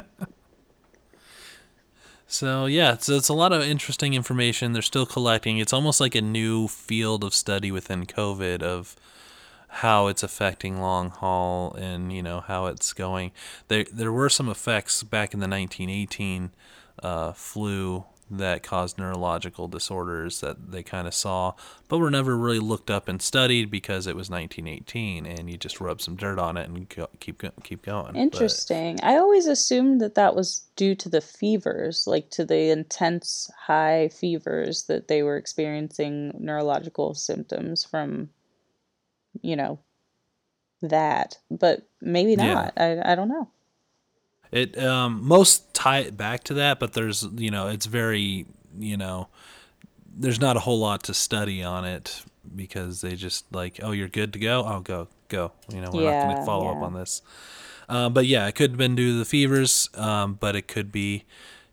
so 2.26 2.66
yeah, 2.66 2.96
so 2.96 3.14
it's 3.16 3.28
a 3.28 3.34
lot 3.34 3.52
of 3.52 3.62
interesting 3.62 4.14
information. 4.14 4.72
They're 4.72 4.82
still 4.82 5.06
collecting. 5.06 5.58
It's 5.58 5.72
almost 5.72 6.00
like 6.00 6.14
a 6.14 6.22
new 6.22 6.68
field 6.68 7.24
of 7.24 7.34
study 7.34 7.70
within 7.70 8.06
COVID 8.06 8.62
of 8.62 8.96
how 9.68 10.06
it's 10.06 10.22
affecting 10.22 10.80
long 10.80 11.10
haul 11.10 11.74
and 11.74 12.12
you 12.12 12.22
know 12.22 12.40
how 12.40 12.66
it's 12.66 12.92
going. 12.92 13.32
There 13.68 13.84
there 13.92 14.12
were 14.12 14.28
some 14.28 14.48
effects 14.48 15.02
back 15.02 15.34
in 15.34 15.40
the 15.40 15.48
1918 15.48 16.52
uh, 17.02 17.32
flu 17.32 18.04
that 18.30 18.62
caused 18.62 18.98
neurological 18.98 19.68
disorders 19.68 20.40
that 20.40 20.70
they 20.70 20.82
kind 20.82 21.06
of 21.06 21.14
saw, 21.14 21.52
but 21.88 21.98
were 21.98 22.10
never 22.10 22.36
really 22.36 22.58
looked 22.58 22.90
up 22.90 23.06
and 23.08 23.20
studied 23.20 23.70
because 23.70 24.06
it 24.06 24.16
was 24.16 24.30
1918, 24.30 25.26
and 25.26 25.50
you 25.50 25.56
just 25.56 25.80
rub 25.80 26.00
some 26.00 26.16
dirt 26.16 26.38
on 26.38 26.56
it 26.56 26.68
and 26.68 26.88
go, 26.88 27.08
keep 27.20 27.42
keep 27.62 27.82
going. 27.82 28.16
Interesting. 28.16 28.96
But, 28.96 29.04
I 29.04 29.16
always 29.16 29.46
assumed 29.46 30.00
that 30.00 30.14
that 30.14 30.34
was 30.34 30.64
due 30.76 30.94
to 30.96 31.08
the 31.08 31.20
fevers, 31.20 32.06
like 32.06 32.30
to 32.30 32.44
the 32.44 32.70
intense 32.70 33.50
high 33.58 34.08
fevers 34.08 34.84
that 34.84 35.08
they 35.08 35.22
were 35.22 35.36
experiencing 35.36 36.32
neurological 36.38 37.14
symptoms 37.14 37.84
from, 37.84 38.30
you 39.42 39.56
know, 39.56 39.78
that. 40.80 41.38
But 41.50 41.86
maybe 42.00 42.36
not. 42.36 42.72
Yeah. 42.76 43.02
I 43.04 43.12
I 43.12 43.14
don't 43.14 43.28
know. 43.28 43.50
It 44.50 44.78
um, 44.78 45.24
most 45.24 45.72
tie 45.74 46.00
it 46.00 46.16
back 46.16 46.44
to 46.44 46.54
that, 46.54 46.78
but 46.78 46.92
there's 46.92 47.26
you 47.34 47.50
know 47.50 47.68
it's 47.68 47.86
very 47.86 48.46
you 48.78 48.96
know 48.96 49.28
there's 50.16 50.40
not 50.40 50.56
a 50.56 50.60
whole 50.60 50.78
lot 50.78 51.02
to 51.04 51.14
study 51.14 51.62
on 51.62 51.84
it 51.84 52.22
because 52.54 53.00
they 53.00 53.16
just 53.16 53.52
like 53.52 53.80
oh 53.82 53.90
you're 53.90 54.08
good 54.08 54.32
to 54.34 54.38
go 54.38 54.64
oh 54.66 54.80
go 54.80 55.08
go 55.28 55.52
you 55.72 55.80
know 55.80 55.90
we're 55.92 56.02
yeah, 56.02 56.20
not 56.20 56.26
going 56.26 56.36
to 56.38 56.46
follow 56.46 56.70
yeah. 56.70 56.78
up 56.78 56.82
on 56.82 56.94
this. 56.94 57.22
Uh, 57.86 58.08
but 58.08 58.24
yeah, 58.26 58.46
it 58.46 58.54
could 58.54 58.70
have 58.70 58.78
been 58.78 58.94
due 58.94 59.12
to 59.12 59.18
the 59.18 59.24
fevers, 59.26 59.90
um, 59.94 60.34
but 60.40 60.56
it 60.56 60.66
could 60.66 60.90
be 60.90 61.24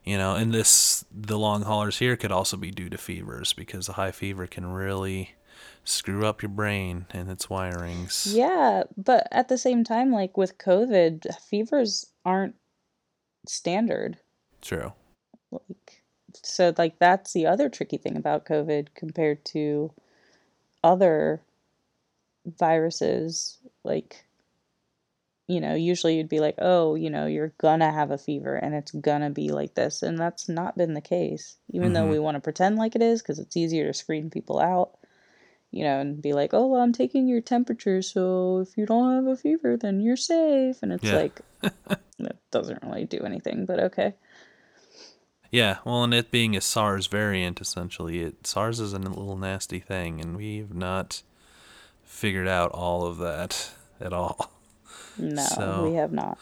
you 0.03 0.17
know, 0.17 0.35
and 0.35 0.53
this 0.53 1.05
the 1.11 1.37
long 1.37 1.63
haulers 1.63 1.99
here 1.99 2.15
could 2.15 2.31
also 2.31 2.57
be 2.57 2.71
due 2.71 2.89
to 2.89 2.97
fevers 2.97 3.53
because 3.53 3.87
a 3.87 3.93
high 3.93 4.11
fever 4.11 4.47
can 4.47 4.65
really 4.65 5.35
screw 5.83 6.25
up 6.25 6.41
your 6.41 6.49
brain 6.49 7.05
and 7.11 7.29
its 7.29 7.47
wirings. 7.47 8.33
Yeah, 8.33 8.83
but 8.97 9.27
at 9.31 9.47
the 9.47 9.57
same 9.57 9.83
time, 9.83 10.11
like 10.11 10.37
with 10.37 10.57
COVID, 10.57 11.25
fevers 11.49 12.07
aren't 12.25 12.55
standard. 13.47 14.17
True. 14.61 14.93
Like, 15.51 16.03
so 16.43 16.73
like 16.77 16.99
that's 16.99 17.33
the 17.33 17.45
other 17.45 17.69
tricky 17.69 17.97
thing 17.97 18.15
about 18.15 18.45
COVID 18.45 18.89
compared 18.95 19.43
to 19.45 19.91
other 20.83 21.41
viruses. 22.45 23.57
Like, 23.83 24.25
you 25.47 25.59
know, 25.59 25.75
usually 25.75 26.17
you'd 26.17 26.29
be 26.29 26.39
like, 26.39 26.55
oh, 26.59 26.95
you 26.95 27.09
know, 27.09 27.25
you're 27.25 27.53
gonna 27.57 27.91
have 27.91 28.11
a 28.11 28.17
fever 28.17 28.55
and 28.55 28.73
it's 28.73 28.91
gonna 28.91 29.29
be 29.29 29.51
like 29.51 29.73
this. 29.75 30.01
And 30.01 30.17
that's 30.17 30.47
not 30.47 30.77
been 30.77 30.93
the 30.93 31.01
case, 31.01 31.57
even 31.69 31.93
though 31.93 32.05
Mhm. 32.05 32.11
we 32.11 32.19
want 32.19 32.35
to 32.35 32.41
pretend 32.41 32.77
like 32.77 32.95
it 32.95 33.01
is 33.01 33.21
because 33.21 33.39
it's 33.39 33.57
easier 33.57 33.87
to 33.87 33.93
screen 33.93 34.29
people 34.29 34.59
out, 34.59 34.97
you 35.71 35.83
know, 35.83 35.99
and 35.99 36.21
be 36.21 36.33
like, 36.33 36.53
oh, 36.53 36.67
well, 36.67 36.81
I'm 36.81 36.93
taking 36.93 37.27
your 37.27 37.41
temperature. 37.41 38.01
So 38.01 38.59
if 38.59 38.77
you 38.77 38.85
don't 38.85 39.15
have 39.15 39.25
a 39.27 39.37
fever, 39.37 39.77
then 39.77 40.01
you're 40.01 40.17
safe. 40.17 40.77
And 40.81 40.91
it's 40.93 41.03
Yeah. 41.03 41.15
like, 41.15 41.41
that 42.19 42.37
doesn't 42.51 42.83
really 42.83 43.05
do 43.05 43.19
anything, 43.19 43.65
but 43.65 43.79
okay. 43.79 44.15
Yeah, 45.51 45.79
well, 45.85 46.03
and 46.03 46.13
it 46.13 46.31
being 46.31 46.55
a 46.55 46.61
SARS 46.61 47.07
variant, 47.07 47.59
essentially, 47.59 48.21
it 48.21 48.47
SARS 48.47 48.79
is 48.79 48.93
a 48.93 48.99
little 48.99 49.37
nasty 49.37 49.79
thing, 49.79 50.21
and 50.21 50.37
we've 50.37 50.73
not 50.73 51.23
figured 52.03 52.47
out 52.47 52.71
all 52.71 53.05
of 53.05 53.17
that 53.17 53.71
at 53.99 54.13
all. 54.13 54.51
No, 55.17 55.43
So- 55.43 55.83
we 55.89 55.95
have 55.95 56.11
not. 56.13 56.37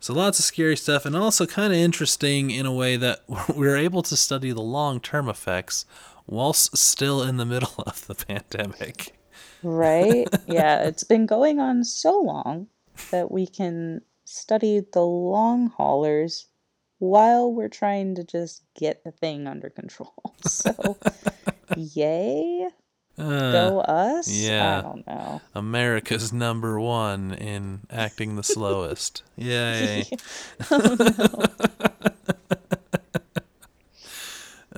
So 0.00 0.14
lots 0.14 0.38
of 0.38 0.44
scary 0.44 0.76
stuff, 0.76 1.04
and 1.04 1.16
also 1.16 1.44
kind 1.44 1.72
of 1.72 1.78
interesting 1.78 2.52
in 2.52 2.66
a 2.66 2.72
way 2.72 2.96
that 2.96 3.20
we're 3.54 3.76
able 3.76 4.02
to 4.02 4.16
study 4.16 4.52
the 4.52 4.62
long-term 4.62 5.28
effects 5.28 5.84
whilst 6.28 6.76
still 6.76 7.22
in 7.22 7.36
the 7.38 7.46
middle 7.46 7.74
of 7.86 8.06
the 8.06 8.14
pandemic. 8.14 9.14
Right? 9.62 10.26
yeah, 10.46 10.84
it's 10.84 11.04
been 11.04 11.26
going 11.26 11.58
on 11.58 11.82
so 11.84 12.20
long 12.20 12.68
that 13.10 13.30
we 13.30 13.46
can 13.46 14.02
study 14.24 14.80
the 14.92 15.04
long 15.04 15.68
haulers 15.70 16.46
while 16.98 17.52
we're 17.52 17.68
trying 17.68 18.14
to 18.16 18.24
just 18.24 18.62
get 18.78 19.02
the 19.04 19.10
thing 19.12 19.46
under 19.46 19.70
control. 19.70 20.12
So, 20.48 20.96
yay, 21.76 22.68
Uh, 23.18 23.52
go 23.52 23.80
us. 23.80 24.28
yeah. 24.30 24.78
I 24.78 24.82
don't 24.82 25.06
know. 25.06 25.40
America's 25.54 26.32
number 26.32 26.78
one 26.80 27.32
in 27.34 27.80
acting 27.90 28.36
the 28.36 28.44
slowest. 28.44 29.24
Yay. 29.36 30.04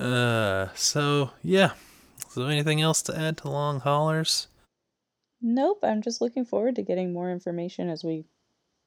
Uh, 0.01 0.69
so 0.75 1.31
yeah. 1.43 1.71
So 2.29 2.45
anything 2.45 2.81
else 2.81 3.01
to 3.03 3.17
add 3.17 3.37
to 3.37 3.49
long 3.49 3.81
haulers? 3.81 4.47
Nope, 5.41 5.79
I'm 5.83 6.01
just 6.01 6.21
looking 6.21 6.45
forward 6.45 6.75
to 6.75 6.81
getting 6.81 7.13
more 7.13 7.31
information 7.31 7.89
as 7.89 8.03
we 8.03 8.25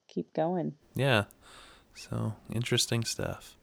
keep 0.08 0.32
going. 0.32 0.74
Yeah. 0.94 1.24
So 1.94 2.34
interesting 2.52 3.04
stuff. 3.04 3.56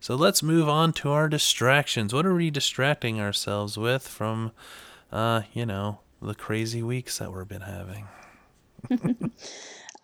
So 0.00 0.16
let's 0.16 0.42
move 0.42 0.68
on 0.68 0.92
to 0.94 1.10
our 1.10 1.28
distractions. 1.28 2.12
What 2.12 2.26
are 2.26 2.34
we 2.34 2.50
distracting 2.50 3.20
ourselves 3.20 3.78
with 3.78 4.08
from, 4.08 4.50
uh, 5.12 5.42
you 5.52 5.64
know, 5.64 6.00
the 6.20 6.34
crazy 6.34 6.82
weeks 6.82 7.18
that 7.18 7.32
we've 7.32 7.46
been 7.46 7.62
having? 7.62 8.08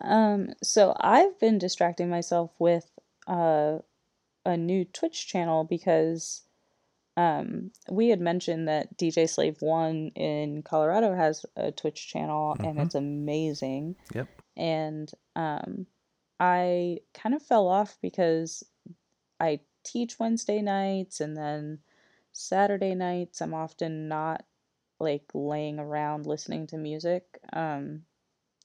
Um, 0.01 0.53
so 0.63 0.95
I've 0.99 1.37
been 1.39 1.57
distracting 1.57 2.09
myself 2.09 2.51
with 2.59 2.89
uh, 3.27 3.79
a 4.45 4.57
new 4.57 4.85
Twitch 4.85 5.27
channel 5.27 5.63
because 5.63 6.43
um, 7.19 7.71
we 7.89 8.07
had 8.07 8.21
mentioned 8.21 8.67
that 8.69 8.97
DJ 8.97 9.27
Slave 9.29 9.57
One 9.59 10.09
in 10.15 10.63
Colorado 10.63 11.13
has 11.13 11.45
a 11.57 11.71
Twitch 11.71 12.07
channel 12.07 12.55
and 12.59 12.77
Mhm. 12.77 12.85
it's 12.85 12.95
amazing. 12.95 13.95
Yep. 14.15 14.27
And 14.55 15.11
um, 15.35 15.85
I 16.39 16.99
kind 17.13 17.35
of 17.35 17.41
fell 17.41 17.67
off 17.67 17.97
because 18.01 18.63
I 19.39 19.59
teach 19.83 20.17
Wednesday 20.19 20.61
nights 20.61 21.19
and 21.19 21.35
then 21.35 21.79
Saturday 22.31 22.95
nights 22.95 23.41
I'm 23.41 23.53
often 23.53 24.07
not 24.07 24.45
like 24.99 25.23
laying 25.33 25.77
around 25.79 26.25
listening 26.25 26.67
to 26.67 26.77
music. 26.77 27.23
Um, 27.51 28.05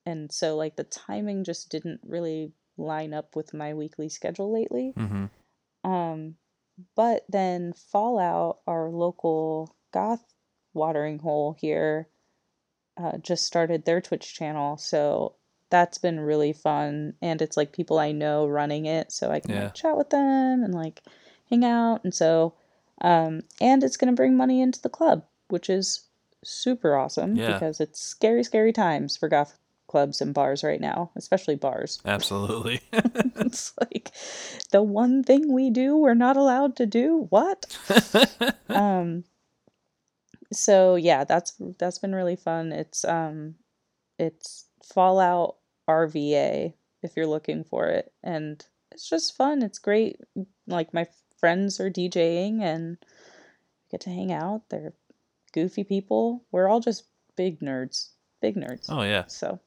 and 0.07 0.31
so 0.31 0.57
like 0.57 0.77
the 0.77 0.85
timing 0.85 1.43
just 1.43 1.71
didn't 1.71 2.01
really 2.05 2.53
line 2.77 3.14
up 3.14 3.35
with 3.35 3.53
my 3.55 3.75
weekly 3.75 4.09
schedule 4.09 4.53
lately. 4.53 4.93
Mm-hmm. 4.97 5.90
Um, 5.90 6.37
but 6.95 7.25
then 7.29 7.73
Fallout, 7.73 8.59
our 8.67 8.91
local 8.91 9.75
goth 9.93 10.35
watering 10.73 11.21
hole 11.21 11.55
here, 11.59 12.09
uh, 12.97 13.19
just 13.19 13.45
started 13.45 13.85
their 13.85 14.01
Twitch 14.01 14.35
channel, 14.35 14.77
so 14.77 15.35
that's 15.71 15.99
been 15.99 16.21
really 16.21 16.53
fun. 16.53 17.15
And 17.21 17.43
it's 17.43 17.57
like 17.57 17.73
people 17.73 17.99
I 17.99 18.13
know 18.13 18.47
running 18.47 18.87
it, 18.87 19.13
so 19.13 19.31
I 19.31 19.41
can 19.41 19.55
Yeah. 19.55 19.65
like 19.65 19.75
chat 19.75 19.97
with 19.97 20.11
them 20.11 20.63
and 20.63 20.75
like 20.75 21.03
hang 21.51 21.65
out. 21.65 22.03
And 22.05 22.15
so, 22.15 22.55
um, 23.01 23.43
and 23.61 23.83
it's 23.83 23.97
gonna 23.97 24.13
bring 24.13 24.37
money 24.37 24.61
into 24.61 24.81
the 24.81 24.89
club, 24.89 25.25
which 25.49 25.69
is 25.69 26.09
super 26.45 26.95
awesome 26.97 27.37
Yeah. 27.37 27.53
because 27.53 27.81
it's 27.81 28.01
scary, 28.01 28.45
scary 28.45 28.73
times 28.73 29.17
for 29.17 29.29
goth 29.29 29.59
clubs 29.94 30.20
and 30.20 30.35
bars 30.35 30.64
right 30.64 30.80
now, 30.80 31.12
especially 31.14 31.54
bars. 31.54 32.02
Absolutely. 32.04 32.80
it's 32.92 33.72
like 33.80 34.11
the 34.72 34.83
one 34.83 35.22
thing 35.22 35.52
we 35.52 35.70
do 35.70 35.96
we're 35.96 36.14
not 36.14 36.37
allowed 36.37 36.74
to 36.76 36.87
do? 36.87 37.26
What? 37.30 37.78
Um 38.68 39.22
so 40.52 40.96
yeah 40.96 41.22
that's 41.22 41.52
that's 41.78 42.00
been 42.00 42.12
really 42.12 42.35
fun. 42.35 42.72
It's 42.72 43.04
um 43.04 43.54
it's 44.18 44.66
fallout 44.83 45.59
rva 45.88 46.74
if 47.04 47.12
you're 47.14 47.28
looking 47.28 47.62
for 47.62 47.87
it. 47.87 48.12
And 48.24 48.66
it's 48.90 49.09
just 49.09 49.37
fun. 49.37 49.62
It's 49.62 49.78
great. 49.78 50.18
Like 50.66 50.92
my 50.92 51.07
friends 51.38 51.78
are 51.78 51.90
djing 51.90 52.62
and 52.62 52.96
get 53.92 54.00
to 54.00 54.11
hang 54.11 54.33
out. 54.33 54.62
They're 54.70 54.94
goofy 55.52 55.85
people. 55.85 56.44
We're 56.50 56.68
all 56.68 56.80
just 56.80 57.04
big 57.37 57.61
nerds. 57.61 58.09
Big 58.42 58.57
nerds. 58.57 58.87
Oh 58.88 59.02
yeah. 59.02 59.26
so 59.28 59.61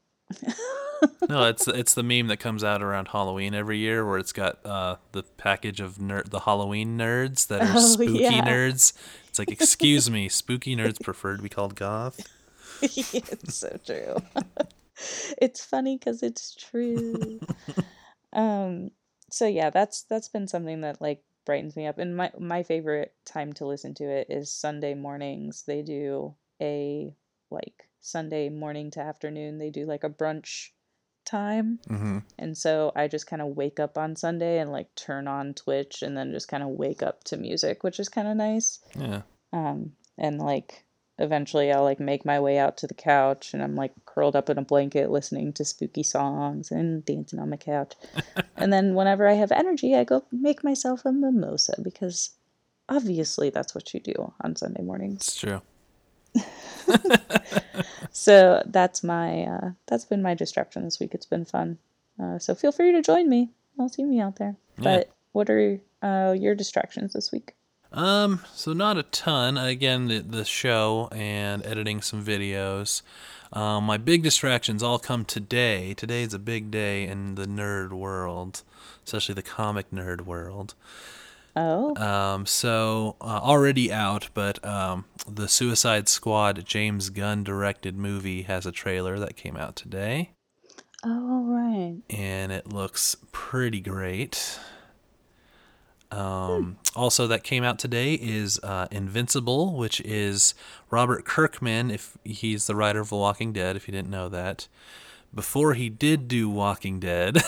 No, 1.29 1.43
it's 1.49 1.67
it's 1.67 1.93
the 1.93 2.03
meme 2.03 2.27
that 2.27 2.37
comes 2.37 2.63
out 2.63 2.81
around 2.81 3.09
Halloween 3.09 3.53
every 3.53 3.77
year 3.77 4.05
where 4.05 4.17
it's 4.17 4.33
got 4.33 4.65
uh, 4.65 4.97
the 5.11 5.23
package 5.23 5.79
of 5.79 5.99
ner- 6.01 6.23
the 6.23 6.41
Halloween 6.41 6.97
nerds 6.97 7.47
that 7.47 7.61
are 7.61 7.73
Oh, 7.77 7.79
spooky 7.79 8.19
yeah. 8.23 8.41
nerds. 8.45 8.93
It's 9.29 9.39
like, 9.39 9.51
excuse 9.51 10.09
me, 10.09 10.27
spooky 10.29 10.75
nerds 10.75 11.01
prefer 11.01 11.37
to 11.37 11.41
be 11.43 11.49
called 11.49 11.75
goth. 11.75 12.19
it's 12.81 13.55
so 13.55 13.77
true. 13.85 14.15
it's 15.39 15.63
funny 15.63 15.97
because 15.97 16.23
it's 16.23 16.55
true. 16.55 17.39
um. 18.33 18.91
So 19.29 19.45
yeah, 19.45 19.69
that's 19.69 20.03
that's 20.03 20.29
been 20.29 20.47
something 20.47 20.81
that 20.81 21.01
like 21.01 21.21
brightens 21.45 21.75
me 21.75 21.85
up. 21.87 21.97
And 21.97 22.15
my 22.15 22.31
my 22.39 22.63
favorite 22.63 23.13
time 23.25 23.53
to 23.53 23.65
listen 23.67 23.93
to 23.95 24.03
it 24.05 24.27
is 24.29 24.51
Sunday 24.51 24.93
mornings. 24.93 25.63
They 25.67 25.81
do 25.81 26.35
a 26.61 27.13
like 27.51 27.87
Sunday 28.07 28.49
morning 28.49 28.89
to 28.91 28.99
afternoon. 29.01 29.57
They 29.57 29.69
do 29.69 29.85
like 29.85 30.03
a 30.03 30.09
brunch 30.09 30.69
time. 31.25 31.79
Mm-hmm. 31.89 32.19
And 32.39 32.57
so 32.57 32.91
I 32.95 33.07
just 33.07 33.27
kind 33.27 33.41
of 33.41 33.49
wake 33.57 33.79
up 33.79 33.97
on 33.97 34.15
Sunday 34.15 34.59
and 34.59 34.71
like 34.71 34.93
turn 34.95 35.27
on 35.27 35.53
Twitch 35.53 36.01
and 36.01 36.15
then 36.17 36.31
just 36.31 36.47
kind 36.47 36.63
of 36.63 36.69
wake 36.69 37.03
up 37.03 37.23
to 37.25 37.37
music, 37.37 37.83
which 37.83 37.99
is 37.99 38.07
kind 38.09 38.27
of 38.27 38.37
nice 38.37 38.79
Yeah. 38.95 39.21
um 39.51 39.91
and 40.17 40.39
like 40.39 40.85
eventually 41.19 41.71
i'll 41.71 41.83
like 41.83 41.99
make 41.99 42.23
my 42.25 42.39
way 42.39 42.59
out 42.59 42.77
to 42.77 42.85
the 42.85 42.93
couch 42.93 43.53
and 43.53 43.63
i'm 43.63 43.75
like 43.75 43.91
curled 44.05 44.35
up 44.35 44.49
in 44.51 44.57
a 44.59 44.61
blanket 44.63 45.09
listening 45.09 45.51
to 45.51 45.65
spooky 45.65 46.03
songs 46.03 46.69
and 46.69 47.03
dancing 47.05 47.39
on 47.39 47.49
my 47.49 47.57
couch 47.57 47.93
and 48.57 48.71
then 48.71 48.93
whenever 48.93 49.27
i 49.27 49.33
have 49.33 49.51
energy 49.51 49.95
i 49.95 50.03
go 50.03 50.23
make 50.31 50.63
myself 50.63 51.05
a 51.05 51.11
mimosa 51.11 51.73
because 51.81 52.31
obviously 52.87 53.49
that's 53.49 53.73
what 53.73 53.93
you 53.95 53.99
do 53.99 54.31
on 54.41 54.55
sunday 54.55 54.83
mornings 54.83 55.21
It's 55.27 55.35
true. 55.39 55.61
so 58.11 58.63
that's 58.65 59.03
my 59.03 59.43
uh 59.43 59.71
that's 59.87 60.05
been 60.05 60.21
my 60.21 60.33
distraction 60.33 60.83
this 60.83 60.99
week 60.99 61.13
it's 61.13 61.25
been 61.25 61.45
fun 61.45 61.77
uh, 62.21 62.39
so 62.39 62.55
feel 62.55 62.71
free 62.71 62.91
to 62.91 63.01
join 63.01 63.29
me 63.29 63.49
i'll 63.79 63.89
see 63.89 64.03
me 64.03 64.19
out 64.19 64.37
there 64.37 64.55
Yeah. 64.77 64.83
but 64.83 65.09
what 65.31 65.49
are 65.49 65.79
uh, 66.01 66.33
your 66.37 66.55
distractions 66.55 67.13
this 67.13 67.31
week 67.31 67.53
Um, 67.91 68.41
so 68.53 68.73
not 68.73 68.97
a 68.97 69.03
ton. 69.03 69.57
Again, 69.57 70.07
the 70.09 70.19
the 70.19 70.43
show 70.45 71.07
and 71.11 71.65
editing 71.65 72.01
some 72.01 72.21
videos. 72.23 73.01
Um, 73.53 73.85
my 73.85 73.97
big 73.97 74.23
distractions 74.23 74.83
all 74.83 74.99
come 74.99 75.23
today. 75.23 75.93
Today 75.93 76.23
is 76.23 76.33
a 76.33 76.39
big 76.39 76.69
day 76.69 77.07
in 77.07 77.35
the 77.35 77.45
nerd 77.47 77.91
world, 77.93 78.61
especially 79.05 79.35
the 79.35 79.41
comic 79.41 79.89
nerd 79.89 80.21
world. 80.21 80.75
Oh 81.57 81.95
Um, 81.95 82.45
so 82.45 83.15
uh, 83.21 83.39
already 83.41 83.91
out, 83.91 84.29
but 84.33 84.63
um, 84.65 85.05
the 85.27 85.47
Suicide 85.47 86.07
Squad 86.07 86.65
James 86.65 87.09
Gunn 87.09 87.43
directed 87.43 87.97
movie 87.97 88.43
has 88.43 88.65
a 88.65 88.71
trailer 88.71 89.19
that 89.19 89.35
came 89.35 89.57
out 89.57 89.75
today, 89.75 90.31
oh 91.03 91.43
right 91.43 92.01
and 92.09 92.51
it 92.51 92.71
looks 92.71 93.15
pretty 93.31 93.81
great. 93.81 94.59
Um, 96.11 96.77
also, 96.95 97.27
that 97.27 97.43
came 97.43 97.63
out 97.63 97.79
today 97.79 98.13
is 98.13 98.59
uh, 98.63 98.87
Invincible, 98.91 99.75
which 99.75 99.99
is 100.01 100.53
Robert 100.89 101.25
Kirkman, 101.25 101.91
if 101.91 102.17
he's 102.23 102.67
the 102.67 102.75
writer 102.75 103.01
of 103.01 103.09
The 103.09 103.17
Walking 103.17 103.51
Dead, 103.51 103.75
if 103.75 103.87
you 103.87 103.91
didn't 103.91 104.09
know 104.09 104.29
that. 104.29 104.67
Before 105.33 105.73
he 105.73 105.89
did 105.89 106.27
do 106.27 106.49
Walking 106.49 106.99
Dead. 106.99 107.39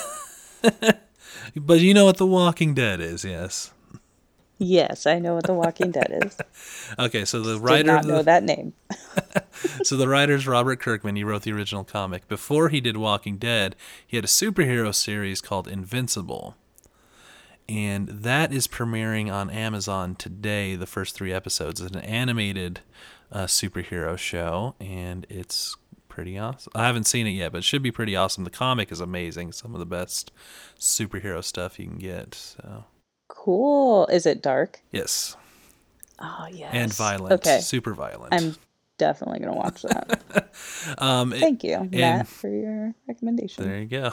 but 1.55 1.79
you 1.79 1.93
know 1.93 2.05
what 2.05 2.17
The 2.17 2.25
Walking 2.25 2.73
Dead 2.73 2.99
is, 2.99 3.23
yes. 3.23 3.71
Yes, 4.61 5.07
I 5.07 5.19
know 5.19 5.35
what 5.35 5.45
The 5.45 5.53
Walking 5.53 5.91
Dead 5.91 6.21
is. 6.23 6.37
Okay, 6.99 7.23
so 7.23 7.39
the 7.41 7.53
Did 7.53 7.61
writer 7.63 7.83
not 7.87 8.01
of 8.01 8.07
the, 8.07 8.13
know 8.13 8.23
that 8.23 8.43
name. 8.43 8.73
so 9.83 9.95
the 9.95 10.07
writer's 10.07 10.45
Robert 10.47 10.79
Kirkman. 10.81 11.15
He 11.15 11.23
wrote 11.23 11.43
the 11.43 11.53
original 11.53 11.83
comic. 11.85 12.27
Before 12.27 12.67
he 12.69 12.81
did 12.81 12.97
Walking 12.97 13.37
Dead, 13.37 13.75
he 14.05 14.17
had 14.17 14.25
a 14.25 14.27
superhero 14.27 14.93
series 14.93 15.39
called 15.39 15.67
Invincible. 15.67 16.55
And 17.69 18.07
that 18.09 18.51
is 18.51 18.67
premiering 18.67 19.31
on 19.31 19.49
Amazon 19.49 20.15
today, 20.15 20.75
the 20.75 20.87
first 20.87 21.15
three 21.15 21.31
episodes. 21.31 21.79
It's 21.79 21.95
an 21.95 22.01
animated 22.01 22.81
uh, 23.31 23.45
superhero 23.45 24.17
show, 24.17 24.75
and 24.81 25.25
it's 25.29 25.77
pretty 26.09 26.37
awesome. 26.37 26.71
I 26.75 26.87
haven't 26.87 27.05
seen 27.05 27.27
it 27.27 27.31
yet, 27.31 27.51
but 27.51 27.59
it 27.59 27.63
should 27.63 27.83
be 27.83 27.91
pretty 27.91 28.15
awesome. 28.15 28.43
The 28.43 28.49
comic 28.49 28.91
is 28.91 28.99
amazing. 28.99 29.51
Some 29.51 29.73
of 29.75 29.79
the 29.79 29.85
best 29.85 30.31
superhero 30.79 31.43
stuff 31.43 31.79
you 31.79 31.85
can 31.85 31.99
get. 31.99 32.33
So, 32.33 32.85
Cool. 33.49 34.05
Is 34.11 34.27
it 34.27 34.43
dark? 34.43 34.79
yes. 34.91 35.35
Oh 36.19 36.45
yes. 36.51 36.69
And 36.71 36.93
violent. 36.93 37.33
Okay. 37.33 37.61
Super 37.61 37.95
violent. 37.95 38.31
I'm 38.31 38.55
definitely 38.99 39.39
gonna 39.39 39.55
watch 39.55 39.81
that. 39.81 40.51
um, 40.99 41.31
Thank 41.31 41.63
you, 41.63 41.73
and- 41.77 41.89
Matt, 41.91 42.27
for 42.27 42.47
your 42.47 42.93
recommendation. 43.07 43.63
There 43.63 43.79
you 43.79 43.87
go. 43.87 44.11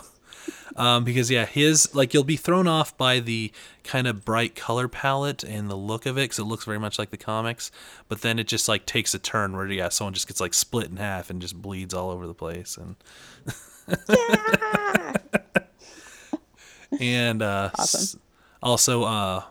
Um, 0.75 1.05
because 1.05 1.31
yeah, 1.31 1.45
his 1.45 1.95
like 1.95 2.15
you'll 2.15 2.25
be 2.25 2.37
thrown 2.37 2.67
off 2.67 2.97
by 2.97 3.21
the 3.21 3.53
kind 3.85 4.07
of 4.07 4.25
bright 4.25 4.55
color 4.55 4.89
palette 4.89 5.45
and 5.45 5.69
the 5.69 5.77
look 5.77 6.07
of 6.07 6.17
it, 6.17 6.23
because 6.23 6.39
it 6.39 6.45
looks 6.45 6.65
very 6.65 6.79
much 6.79 6.99
like 6.99 7.11
the 7.11 7.19
comics. 7.19 7.71
But 8.09 8.23
then 8.23 8.39
it 8.39 8.47
just 8.47 8.69
like 8.69 8.87
takes 8.87 9.13
a 9.15 9.19
turn 9.19 9.55
where 9.55 9.67
yeah, 9.67 9.91
someone 9.91 10.15
just 10.15 10.29
gets 10.29 10.41
like 10.41 10.55
split 10.55 10.89
in 10.89 10.97
half 10.97 11.29
and 11.29 11.43
just 11.43 11.61
bleeds 11.61 11.93
all 11.93 12.11
over 12.11 12.27
the 12.27 12.33
place, 12.33 12.79
and 12.79 12.97
yeah. 14.09 15.13
and 17.01 17.43
uh, 17.43 17.71
Awesome. 17.79 18.21
Also 18.63 19.05
uh, 19.05 19.45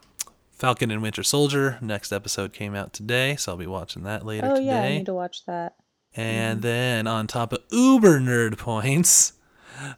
Falcon 0.52 0.92
and 0.92 1.02
Winter 1.02 1.24
Soldier 1.24 1.78
next 1.82 2.12
episode 2.12 2.54
came 2.54 2.76
out 2.76 2.94
today, 2.94 3.36
so 3.36 3.54
I'll 3.54 3.58
be 3.58 3.68
watching 3.68 4.04
that 4.04 4.26
later 4.26 4.48
today. 4.48 4.52
Oh 4.54 4.56
today. 4.56 4.66
yeah, 4.68 4.82
I 4.82 4.98
need 4.98 5.06
to 5.08 5.14
watch 5.14 5.46
that. 5.46 5.76
And 6.16 6.62
then 6.62 7.08
on 7.08 7.28
top 7.28 7.52
of 7.52 7.60
uber 7.72 8.20
nerd 8.20 8.58
points, 8.58 9.34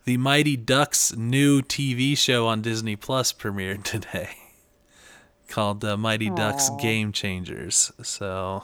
the 0.06 0.17
Mighty 0.17 0.58
Ducks 0.58 1.15
new 1.15 1.62
TV 1.62 2.17
show 2.17 2.48
on 2.48 2.62
Disney 2.63 2.96
Plus 2.96 3.32
premiered 3.32 3.84
today 3.84 4.30
called 5.48 5.86
uh, 5.86 5.96
Mighty 5.96 6.32
Ducks 6.32 6.72
Game 6.80 7.12
Changers. 7.12 7.91
So, 8.02 8.63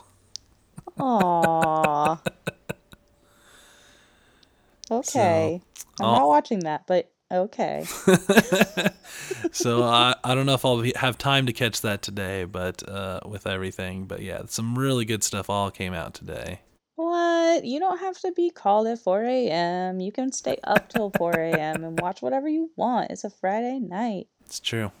Aww. 0.98 2.18
okay. 4.90 5.60
I'm 6.00 6.04
I'll- 6.06 6.18
not 6.20 6.28
watching 6.28 6.58
that, 6.60 6.88
but 6.88 7.12
okay. 7.32 7.84
so 9.52 9.82
I, 9.82 10.14
I 10.22 10.34
don't 10.34 10.46
know 10.46 10.54
if 10.54 10.64
I'll 10.64 10.80
be, 10.80 10.92
have 10.96 11.18
time 11.18 11.46
to 11.46 11.52
catch 11.52 11.80
that 11.82 12.02
today, 12.02 12.44
but 12.44 12.88
uh, 12.88 13.20
with 13.26 13.46
everything, 13.46 14.06
but 14.06 14.20
yeah, 14.22 14.42
some 14.46 14.78
really 14.78 15.04
good 15.04 15.22
stuff 15.22 15.50
all 15.50 15.70
came 15.70 15.94
out 15.94 16.14
today. 16.14 16.60
What? 16.96 17.64
You 17.64 17.80
don't 17.80 17.98
have 17.98 18.18
to 18.20 18.32
be 18.32 18.50
called 18.50 18.86
at 18.86 19.00
4 19.00 19.24
a.m. 19.24 20.00
You 20.00 20.12
can 20.12 20.30
stay 20.32 20.58
up 20.64 20.88
till 20.88 21.10
4 21.16 21.32
a.m. 21.32 21.82
and 21.82 22.00
watch 22.00 22.22
whatever 22.22 22.48
you 22.48 22.70
want. 22.76 23.10
It's 23.10 23.24
a 23.24 23.30
Friday 23.30 23.80
night. 23.80 24.28
It's 24.44 24.60
true. 24.60 24.92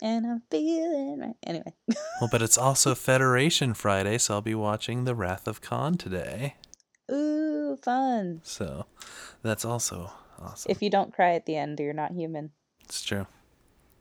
And 0.00 0.26
I'm 0.26 0.42
feeling 0.50 1.18
right. 1.20 1.36
Anyway. 1.46 1.72
Well, 2.18 2.30
but 2.32 2.40
it's 2.40 2.56
also 2.56 2.94
Federation 2.94 3.74
Friday, 3.74 4.16
so 4.16 4.34
I'll 4.34 4.40
be 4.40 4.54
watching 4.54 5.04
The 5.04 5.14
Wrath 5.14 5.46
of 5.46 5.60
Khan 5.60 5.98
today. 5.98 6.54
Ooh, 7.12 7.76
fun. 7.82 8.40
So 8.42 8.86
that's 9.42 9.66
also 9.66 10.12
awesome. 10.40 10.70
If 10.70 10.82
you 10.82 10.90
don't 10.90 11.12
cry 11.12 11.34
at 11.34 11.46
the 11.46 11.56
end, 11.56 11.78
you're 11.80 11.92
not 11.92 12.12
human. 12.12 12.50
It's 12.84 13.02
true. 13.02 13.26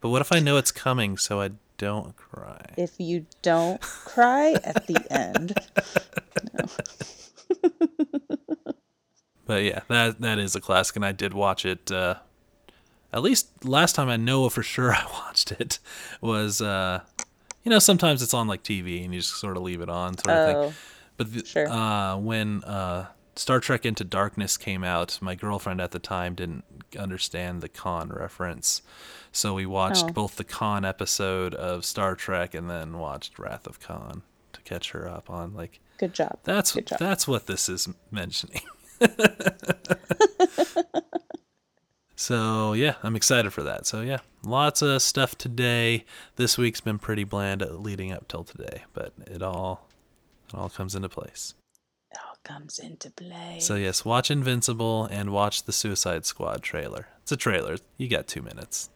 But 0.01 0.09
what 0.09 0.21
if 0.21 0.31
I 0.31 0.39
know 0.39 0.57
it's 0.57 0.71
coming 0.71 1.17
so 1.17 1.41
I 1.41 1.51
don't 1.77 2.15
cry? 2.15 2.65
If 2.77 2.99
you 2.99 3.25
don't 3.41 3.81
cry 3.81 4.53
at 4.63 4.85
the 4.87 5.05
end. 5.09 5.53
But 9.45 9.63
yeah, 9.63 9.81
that 9.89 10.21
that 10.21 10.39
is 10.39 10.55
a 10.55 10.61
classic, 10.61 10.95
and 10.95 11.05
I 11.05 11.11
did 11.11 11.33
watch 11.33 11.65
it. 11.65 11.91
Uh, 11.91 12.15
at 13.13 13.21
least 13.21 13.63
last 13.63 13.93
time 13.95 14.09
I 14.09 14.17
know 14.17 14.49
for 14.49 14.63
sure 14.63 14.91
I 14.95 15.05
watched 15.11 15.51
it 15.51 15.79
was, 16.19 16.61
uh, 16.61 17.01
you 17.63 17.69
know, 17.69 17.79
sometimes 17.79 18.21
it's 18.23 18.33
on 18.33 18.47
like 18.47 18.63
TV 18.63 19.05
and 19.05 19.13
you 19.13 19.19
just 19.21 19.35
sort 19.39 19.55
of 19.55 19.63
leave 19.63 19.81
it 19.81 19.89
on, 19.89 20.17
sort 20.17 20.35
of 20.35 20.45
thing. 20.45 20.55
Oh, 20.57 20.73
But 21.17 21.33
the, 21.33 21.45
Sure. 21.45 21.67
uh, 21.69 22.17
when 22.17 22.63
uh, 22.63 23.05
Star 23.37 23.59
Trek 23.59 23.85
Into 23.85 24.03
Darkness 24.05 24.55
came 24.57 24.83
out, 24.83 25.17
my 25.21 25.35
girlfriend 25.35 25.81
at 25.81 25.91
the 25.91 25.99
time 25.99 26.35
didn't 26.35 26.63
understand 26.97 27.61
the 27.61 27.67
Khan 27.69 28.09
reference. 28.09 28.81
So 29.31 29.53
we 29.53 29.65
watched 29.65 30.05
Oh. 30.05 30.13
both 30.13 30.37
the 30.37 30.43
Khan 30.45 30.85
episode 30.85 31.53
of 31.53 31.83
Star 31.83 32.15
Trek 32.15 32.53
and 32.53 32.69
then 32.69 32.97
watched 32.97 33.37
Wrath 33.37 33.67
of 33.67 33.79
Khan 33.81 34.21
to 34.53 34.61
catch 34.61 34.91
her 34.91 35.07
up 35.09 35.29
on 35.29 35.53
like 35.53 35.81
good 35.97 36.13
job. 36.13 36.39
that's 36.45 36.71
Good 36.71 36.87
job. 36.87 36.99
that's 36.99 37.27
what 37.27 37.45
this 37.47 37.67
is 37.67 37.89
mentioning. 38.11 38.61
so 42.15 42.71
yeah, 42.73 42.95
I'm 43.03 43.15
excited 43.17 43.51
for 43.51 43.63
that. 43.63 43.85
So 43.85 43.99
yeah, 44.01 44.19
lots 44.43 44.81
of 44.81 45.01
stuff 45.01 45.37
today. 45.37 46.05
This 46.37 46.57
week's 46.57 46.79
been 46.81 46.99
pretty 46.99 47.25
bland 47.25 47.61
uh, 47.61 47.67
leading 47.73 48.11
up 48.13 48.27
till 48.29 48.45
today, 48.45 48.83
but 48.93 49.11
it 49.27 49.41
all 49.41 49.89
it 50.47 50.55
all 50.55 50.69
comes 50.69 50.95
into 50.95 51.09
place. 51.09 51.53
It 52.45 52.51
all 52.51 52.57
comes 52.59 52.79
into 52.79 53.11
play. 53.11 53.57
So 53.59 53.75
yes, 53.75 54.05
watch 54.05 54.31
Invincible 54.31 55.05
and 55.05 55.31
watch 55.31 55.63
the 55.63 55.71
Suicide 55.71 56.25
Squad 56.25 56.61
trailer. 56.61 57.07
It's 57.23 57.31
a 57.31 57.37
trailer. 57.37 57.77
You 57.97 58.07
got 58.07 58.27
two 58.27 58.41
minutes. 58.41 58.89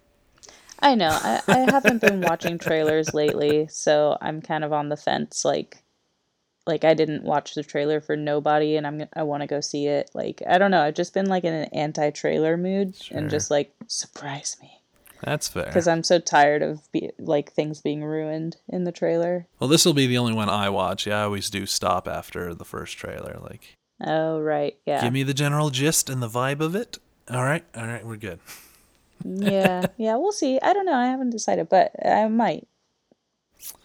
I 0.81 0.95
know. 0.95 1.09
I, 1.11 1.41
I 1.47 1.57
haven't 1.71 1.99
been 2.01 2.21
watching 2.21 2.57
trailers 2.57 3.13
lately, 3.13 3.67
so 3.69 4.17
I'm 4.21 4.41
kind 4.41 4.63
of 4.63 4.71
on 4.71 4.89
the 4.89 4.95
fence. 4.95 5.43
Like, 5.43 5.83
like 6.65 6.85
I 6.85 6.93
didn't 6.93 7.23
watch 7.23 7.53
the 7.53 7.63
trailer 7.63 7.99
for 7.99 8.15
Nobody, 8.15 8.77
and 8.77 8.87
I'm 8.87 9.03
I 9.13 9.23
want 9.23 9.41
to 9.41 9.47
go 9.47 9.59
see 9.59 9.87
it. 9.87 10.09
Like, 10.13 10.41
I 10.47 10.57
don't 10.57 10.71
know. 10.71 10.81
I've 10.81 10.93
just 10.95 11.13
been 11.13 11.25
like 11.25 11.43
in 11.43 11.53
an 11.53 11.69
anti-trailer 11.73 12.55
mood, 12.55 12.95
Sure. 12.95 13.17
and 13.17 13.29
just 13.29 13.51
like 13.51 13.73
surprise 13.87 14.55
me 14.61 14.78
That's 15.21 15.47
fair. 15.47 15.65
because 15.65 15.87
I'm 15.87 16.03
so 16.03 16.19
tired 16.19 16.61
of 16.61 16.89
be- 16.91 17.11
like 17.19 17.51
things 17.51 17.81
being 17.81 18.03
ruined 18.03 18.57
in 18.67 18.83
the 18.85 18.91
trailer. 18.91 19.47
Well, 19.59 19.67
this 19.67 19.85
will 19.85 19.93
be 19.93 20.07
the 20.07 20.17
only 20.17 20.33
one 20.33 20.49
I 20.49 20.69
watch. 20.69 21.05
Yeah, 21.07 21.19
I 21.21 21.23
always 21.23 21.49
do 21.49 21.65
stop 21.65 22.07
after 22.07 22.53
the 22.53 22.65
first 22.65 22.97
trailer. 22.97 23.37
Like, 23.41 23.75
Oh 24.01 24.39
right, 24.39 24.77
yeah, 24.85 25.01
give 25.01 25.11
me 25.13 25.23
the 25.23 25.33
general 25.33 25.69
gist 25.71 26.09
and 26.09 26.21
the 26.21 26.29
vibe 26.29 26.61
of 26.61 26.73
it. 26.75 26.97
All 27.29 27.43
right, 27.43 27.63
all 27.75 27.85
right, 27.85 28.05
we're 28.05 28.15
good. 28.15 28.39
yeah, 29.25 29.85
yeah. 29.97 30.15
We'll 30.15 30.31
see. 30.31 30.59
I 30.61 30.71
don't 30.73 30.85
know. 30.85 30.93
I 30.95 31.07
haven't 31.07 31.31
decided, 31.31 31.67
but 31.69 31.91
I 32.05 32.27
might. 32.27 32.65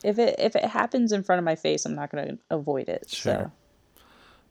If 0.05 0.21
it 0.21 0.37
if 0.39 0.55
it 0.55 0.65
happens 0.67 1.11
in 1.11 1.25
front 1.25 1.39
of 1.41 1.45
my 1.45 1.57
face, 1.57 1.85
I'm 1.85 1.97
not 1.97 2.11
gonna 2.13 2.39
avoid 2.49 2.89
it. 2.89 3.09
Sure. 3.09 3.51
So 3.97 4.03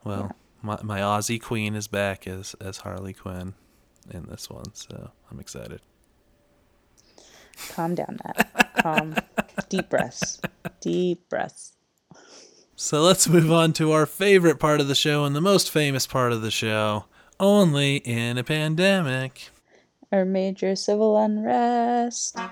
Well, 0.03 0.31
my 0.61 0.79
my 0.83 0.99
Aussie 0.99 1.41
queen 1.41 1.75
is 1.75 1.87
back 1.87 2.27
as 2.27 2.55
as 2.59 2.79
Harley 2.79 3.13
Quinn 3.13 3.53
in 4.11 4.25
this 4.25 4.49
one, 4.49 4.73
so 4.73 5.11
I'm 5.31 5.39
excited. 5.39 5.79
Calm 7.69 7.95
down, 7.95 8.19
Matt. 8.23 8.75
Calm. 8.77 9.15
Deep 9.69 9.89
breaths. 9.89 10.39
Deep 10.81 11.29
breaths. 11.29 11.73
So 12.75 13.01
let's 13.01 13.29
move 13.29 13.51
on 13.51 13.73
to 13.73 13.91
our 13.91 14.05
favorite 14.05 14.59
part 14.59 14.81
of 14.81 14.87
the 14.87 14.95
show 14.95 15.25
and 15.25 15.35
the 15.35 15.41
most 15.41 15.71
famous 15.71 16.07
part 16.07 16.31
of 16.31 16.41
the 16.41 16.51
show. 16.51 17.05
Only 17.39 17.97
in 17.97 18.37
a 18.37 18.43
pandemic. 18.43 19.49
Or 20.11 20.25
major 20.25 20.75
civil 20.75 21.17
unrest. 21.17 22.37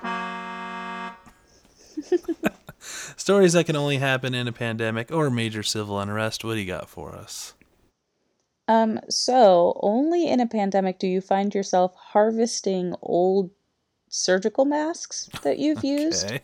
Stories 2.80 3.54
that 3.54 3.66
can 3.66 3.76
only 3.76 3.98
happen 3.98 4.34
in 4.34 4.48
a 4.48 4.52
pandemic 4.52 5.12
or 5.12 5.30
major 5.30 5.64
civil 5.64 6.00
unrest. 6.00 6.44
What 6.44 6.56
do 6.56 6.60
you 6.60 6.66
got 6.66 6.90
for 6.90 7.16
us? 7.16 7.54
Um, 8.68 9.00
so 9.10 9.78
only 9.82 10.28
in 10.28 10.40
a 10.40 10.48
pandemic 10.48 10.98
do 10.98 11.08
you 11.08 11.22
find 11.22 11.54
yourself 11.54 11.94
harvesting 11.96 12.96
old 13.02 13.52
surgical 14.12 14.66
masks 14.66 15.28
that 15.42 15.58
you've 15.58 15.84
used. 15.84 16.32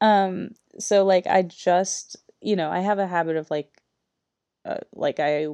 Um, 0.00 0.50
so 0.78 1.04
like 1.04 1.26
I 1.26 1.42
just, 1.42 2.16
you 2.40 2.54
know, 2.54 2.70
I 2.70 2.78
have 2.78 3.00
a 3.00 3.06
habit 3.08 3.36
of 3.36 3.50
like, 3.50 3.82
uh, 4.64 4.76
like 4.92 5.18
I 5.18 5.48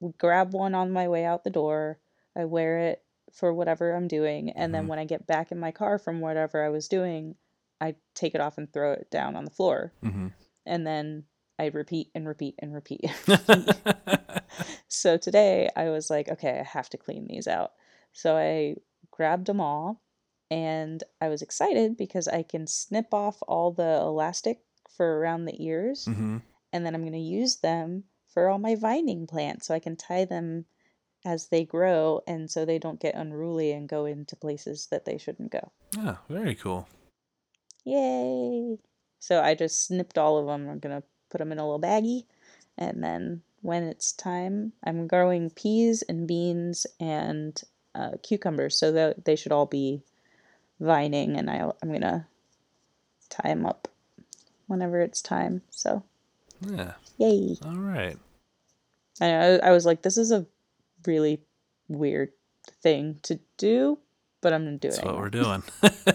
would 0.00 0.16
grab 0.16 0.54
one 0.54 0.74
on 0.74 0.90
my 0.90 1.08
way 1.08 1.26
out 1.26 1.44
the 1.44 1.50
door. 1.50 1.98
I 2.34 2.46
wear 2.46 2.78
it 2.78 3.02
for 3.30 3.52
whatever 3.52 3.92
I'm 3.92 4.08
doing, 4.08 4.50
and 4.52 4.74
then 4.74 4.84
Mhm. 4.84 4.88
when 4.88 4.98
I 4.98 5.04
get 5.04 5.26
back 5.26 5.52
in 5.52 5.58
my 5.58 5.70
car 5.70 5.98
from 5.98 6.20
whatever 6.20 6.64
I 6.64 6.70
was 6.70 6.88
doing, 6.88 7.34
I 7.78 7.96
take 8.14 8.34
it 8.34 8.40
off 8.40 8.56
and 8.56 8.72
throw 8.72 8.92
it 8.92 9.10
down 9.10 9.36
on 9.36 9.44
the 9.44 9.50
floor, 9.50 9.92
mm-hmm. 10.02 10.28
and 10.64 10.86
then 10.86 11.24
I 11.58 11.66
repeat 11.66 12.10
and 12.14 12.26
repeat 12.26 12.54
and 12.58 12.72
repeat. 12.72 13.04
so 14.88 15.18
today 15.18 15.68
I 15.76 15.90
was 15.90 16.08
like, 16.08 16.30
okay, 16.30 16.58
I 16.60 16.62
have 16.62 16.88
to 16.90 16.96
clean 16.96 17.26
these 17.26 17.46
out. 17.46 17.72
So 18.12 18.36
I 18.36 18.76
grabbed 19.10 19.46
them 19.46 19.60
all 19.60 20.00
and 20.50 21.02
I 21.20 21.28
was 21.28 21.42
excited 21.42 21.96
because 21.96 22.26
I 22.28 22.42
can 22.42 22.66
snip 22.66 23.12
off 23.14 23.42
all 23.46 23.72
the 23.72 24.00
elastic 24.00 24.60
for 24.96 25.18
around 25.18 25.44
the 25.44 25.62
ears, 25.64 26.06
Mm-hmm. 26.08 26.38
and 26.72 26.86
then 26.86 26.94
I'm 26.94 27.02
going 27.02 27.12
to 27.12 27.18
use 27.18 27.56
them 27.56 28.04
for 28.28 28.48
all 28.48 28.58
my 28.58 28.74
vining 28.76 29.26
plants 29.26 29.66
so 29.66 29.74
I 29.74 29.78
can 29.80 29.96
tie 29.96 30.24
them 30.24 30.66
as 31.24 31.48
they 31.48 31.64
grow 31.64 32.20
and 32.26 32.50
so 32.50 32.64
they 32.64 32.78
don't 32.78 33.00
get 33.00 33.14
unruly 33.14 33.72
and 33.72 33.88
go 33.88 34.06
into 34.06 34.36
places 34.36 34.86
that 34.90 35.04
they 35.04 35.18
shouldn't 35.18 35.50
go. 35.52 35.72
Yeah, 35.96 36.16
very 36.28 36.54
cool. 36.54 36.88
Yay! 37.84 38.78
So 39.18 39.42
I 39.42 39.54
just 39.54 39.84
snipped 39.86 40.16
all 40.18 40.38
of 40.38 40.46
them. 40.46 40.68
I'm 40.68 40.78
going 40.78 41.00
to 41.00 41.06
put 41.30 41.38
them 41.38 41.52
in 41.52 41.58
a 41.58 41.64
little 41.64 41.80
baggie 41.80 42.24
and 42.78 43.02
then 43.02 43.42
when 43.62 43.82
it's 43.84 44.12
time, 44.12 44.72
I'm 44.84 45.06
growing 45.06 45.50
peas 45.50 46.02
and 46.08 46.26
beans 46.26 46.86
and 46.98 47.60
uh, 47.94 48.12
cucumbers 48.22 48.78
so 48.78 48.92
that 48.92 49.26
they 49.26 49.36
should 49.36 49.52
all 49.52 49.66
be 49.66 50.02
vining 50.80 51.36
and 51.36 51.48
I, 51.50 51.70
I'm 51.82 51.88
going 51.90 52.00
to 52.00 52.24
tie 53.28 53.48
them 53.48 53.66
up 53.66 53.88
whenever 54.66 55.00
it's 55.00 55.22
time. 55.22 55.62
So, 55.70 56.02
Yeah. 56.66 56.92
yay! 57.18 57.56
All 57.64 57.76
right. 57.76 58.16
I 59.20 59.26
know, 59.28 59.60
I 59.62 59.70
was 59.70 59.84
like, 59.86 60.02
this 60.02 60.16
is 60.16 60.32
a 60.32 60.46
really 61.06 61.40
weird 61.88 62.30
thing 62.82 63.18
to 63.24 63.38
do, 63.58 63.98
but 64.40 64.52
I'm 64.54 64.64
gonna 64.64 64.78
do 64.78 64.88
That's 64.88 64.98
it. 65.00 65.04
what 65.04 65.10
anyway. 65.10 65.22
we're 65.22 65.30
doing. 65.30 65.62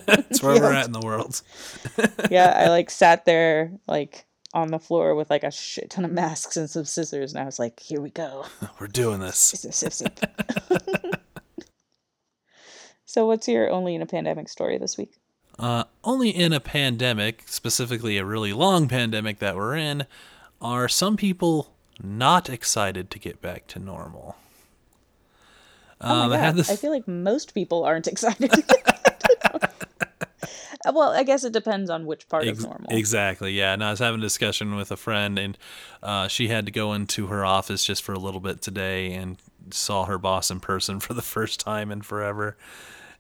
That's 0.08 0.42
where 0.42 0.60
we're 0.60 0.74
at 0.74 0.88
in 0.88 0.92
the 0.94 1.02
world. 1.02 1.42
yeah, 2.32 2.52
I 2.56 2.70
like 2.70 2.90
sat 2.90 3.26
there 3.26 3.72
like 3.88 4.26
on 4.54 4.72
the 4.72 4.80
floor 4.80 5.14
with 5.14 5.30
like 5.30 5.44
a 5.44 5.52
shit 5.52 5.90
ton 5.92 6.06
of 6.06 6.12
masks 6.12 6.58
and 6.58 6.68
some 6.70 6.86
scissors, 6.86 7.34
and 7.34 7.42
I 7.42 7.46
was 7.46 7.60
like, 7.60 7.80
here 7.80 8.02
we 8.02 8.10
go. 8.10 8.46
We're 8.80 8.88
doing 8.88 9.20
this. 9.20 9.54
Zip, 9.56 9.74
zip, 9.74 9.94
zip. 9.94 10.20
So, 13.06 13.26
what's 13.26 13.48
your 13.48 13.70
only 13.70 13.96
in 13.96 14.02
a 14.02 14.06
pandemic 14.06 14.50
story 14.50 14.78
this 14.78 14.98
week? 14.98 15.14
Uh, 15.58 15.86
only 16.04 16.30
in 16.30 16.52
a 16.52 16.60
pandemic, 16.60 17.44
specifically 17.46 18.18
a 18.18 18.26
really 18.26 18.52
long 18.52 18.88
pandemic 18.88 19.40
that 19.40 19.56
we're 19.56 19.76
in, 19.76 20.06
are 20.62 20.88
some 20.90 21.16
people 21.16 21.74
not 22.04 22.50
excited 22.50 23.10
to 23.12 23.20
get 23.20 23.42
back 23.42 23.68
to 23.68 23.80
normal. 23.80 24.36
Oh 26.02 26.08
my 26.08 26.24
Um, 26.26 26.34
I 26.34 26.52
god. 26.52 26.70
I 26.70 26.76
feel 26.76 26.92
like 26.92 27.08
most 27.08 27.54
people 27.54 27.84
aren't 27.86 28.08
excited. 28.14 28.52
well, 30.94 31.12
I 31.12 31.24
guess 31.24 31.44
it 31.44 31.54
depends 31.54 31.90
on 31.90 32.06
which 32.06 32.28
part 32.28 32.46
Ex- 32.46 32.60
of 32.60 32.66
normal. 32.66 32.88
Exactly. 32.90 33.54
Yeah. 33.54 33.74
And 33.74 33.84
I 33.84 33.92
was 33.92 34.00
having 34.00 34.20
a 34.20 34.24
discussion 34.24 34.76
with 34.76 34.92
a 34.92 34.98
friend, 34.98 35.40
and 35.40 35.58
uh, 36.04 36.28
she 36.28 36.48
had 36.50 36.66
to 36.66 36.72
go 36.72 36.94
into 36.94 37.28
her 37.28 37.46
office 37.46 37.84
just 37.86 38.04
for 38.04 38.14
a 38.14 38.20
little 38.20 38.40
bit 38.42 38.62
today, 38.62 39.14
and 39.14 39.38
saw 39.72 40.06
her 40.06 40.18
boss 40.18 40.52
in 40.52 40.60
person 40.60 41.00
for 41.00 41.14
the 41.14 41.22
first 41.22 41.60
time 41.60 41.92
in 41.92 42.02
forever. 42.02 42.58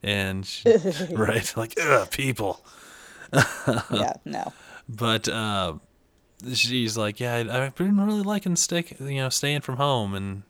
And 0.06 0.46
she, 0.46 0.70
right, 1.12 1.52
like 1.58 1.76
people. 2.12 2.64
yeah, 3.92 4.14
no. 4.24 4.54
But 4.88 5.28
uh, 5.28 5.74
she's 6.54 6.96
like, 6.98 7.20
yeah, 7.20 7.36
I- 7.36 7.66
I've 7.66 7.76
been 7.76 8.00
really 8.00 8.22
liking 8.22 8.56
stick, 8.56 9.00
you 9.00 9.16
know, 9.16 9.30
staying 9.30 9.62
from 9.62 9.78
home, 9.78 10.14
and 10.14 10.44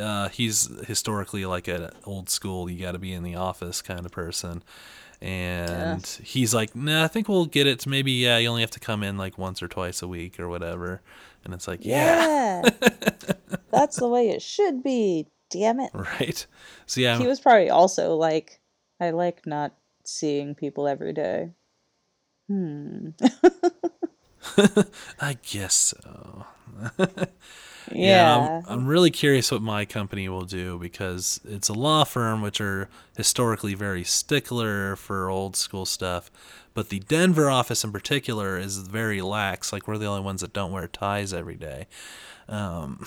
uh, 0.00 0.30
he's 0.30 0.68
historically 0.86 1.44
like 1.44 1.68
an 1.68 1.90
old 2.04 2.30
school, 2.30 2.70
you 2.70 2.80
got 2.80 2.92
to 2.92 2.98
be 2.98 3.12
in 3.12 3.22
the 3.22 3.34
office 3.36 3.82
kind 3.82 4.06
of 4.06 4.10
person. 4.12 4.62
And 5.20 6.06
he's 6.22 6.54
like, 6.54 6.76
nah, 6.76 7.02
I 7.04 7.08
think 7.08 7.28
we'll 7.28 7.46
get 7.46 7.66
it 7.66 7.80
to 7.80 7.88
maybe, 7.88 8.12
yeah, 8.12 8.38
you 8.38 8.48
only 8.48 8.60
have 8.62 8.70
to 8.72 8.80
come 8.80 9.02
in 9.02 9.18
like 9.18 9.36
once 9.36 9.60
or 9.62 9.66
twice 9.68 10.00
a 10.00 10.06
week 10.08 10.38
or 10.38 10.48
whatever. 10.48 11.00
And 11.44 11.52
it's 11.52 11.66
like, 11.66 11.84
yeah, 11.84 12.62
Yeah. 12.64 13.10
That's 13.72 13.96
the 13.96 14.06
way 14.08 14.28
it 14.30 14.40
should 14.42 14.82
be. 14.82 15.26
Damn 15.50 15.80
it. 15.80 15.90
right. 15.92 16.46
So 16.86 17.00
yeah, 17.00 17.18
He 17.18 17.26
was 17.26 17.40
probably 17.40 17.68
also 17.70 18.14
like, 18.16 18.57
I 19.00 19.10
like 19.10 19.46
not 19.46 19.74
seeing 20.04 20.54
people 20.54 20.88
every 20.88 21.12
day. 21.12 21.52
Hmm. 22.48 23.10
I 25.20 25.36
guess 25.42 25.94
so. 25.94 26.46
Yeah. 27.92 28.62
I'm, 28.66 28.80
I'm 28.80 28.86
really 28.86 29.10
curious 29.10 29.50
what 29.50 29.62
my 29.62 29.84
company 29.84 30.28
will 30.28 30.44
do 30.44 30.78
because 30.78 31.40
it's 31.44 31.68
a 31.68 31.72
law 31.72 32.04
firm 32.04 32.42
which 32.42 32.60
are 32.60 32.88
historically 33.16 33.74
very 33.74 34.04
stickler 34.04 34.96
for 34.96 35.28
old 35.28 35.56
school 35.56 35.86
stuff. 35.86 36.30
But 36.74 36.90
the 36.90 37.00
Denver 37.00 37.50
office 37.50 37.84
in 37.84 37.92
particular 37.92 38.58
is 38.58 38.78
very 38.78 39.20
lax. 39.20 39.72
Like 39.72 39.88
we're 39.88 39.98
the 39.98 40.06
only 40.06 40.22
ones 40.22 40.42
that 40.42 40.52
don't 40.52 40.72
wear 40.72 40.86
ties 40.86 41.32
every 41.32 41.56
day. 41.56 41.86
Um, 42.48 43.04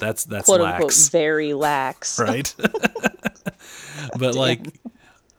that's 0.00 0.24
that's 0.24 0.46
quote 0.46 0.62
unquote 0.62 0.94
very 1.10 1.52
lax. 1.52 2.18
right? 2.20 2.54
but 4.18 4.34
like, 4.34 4.60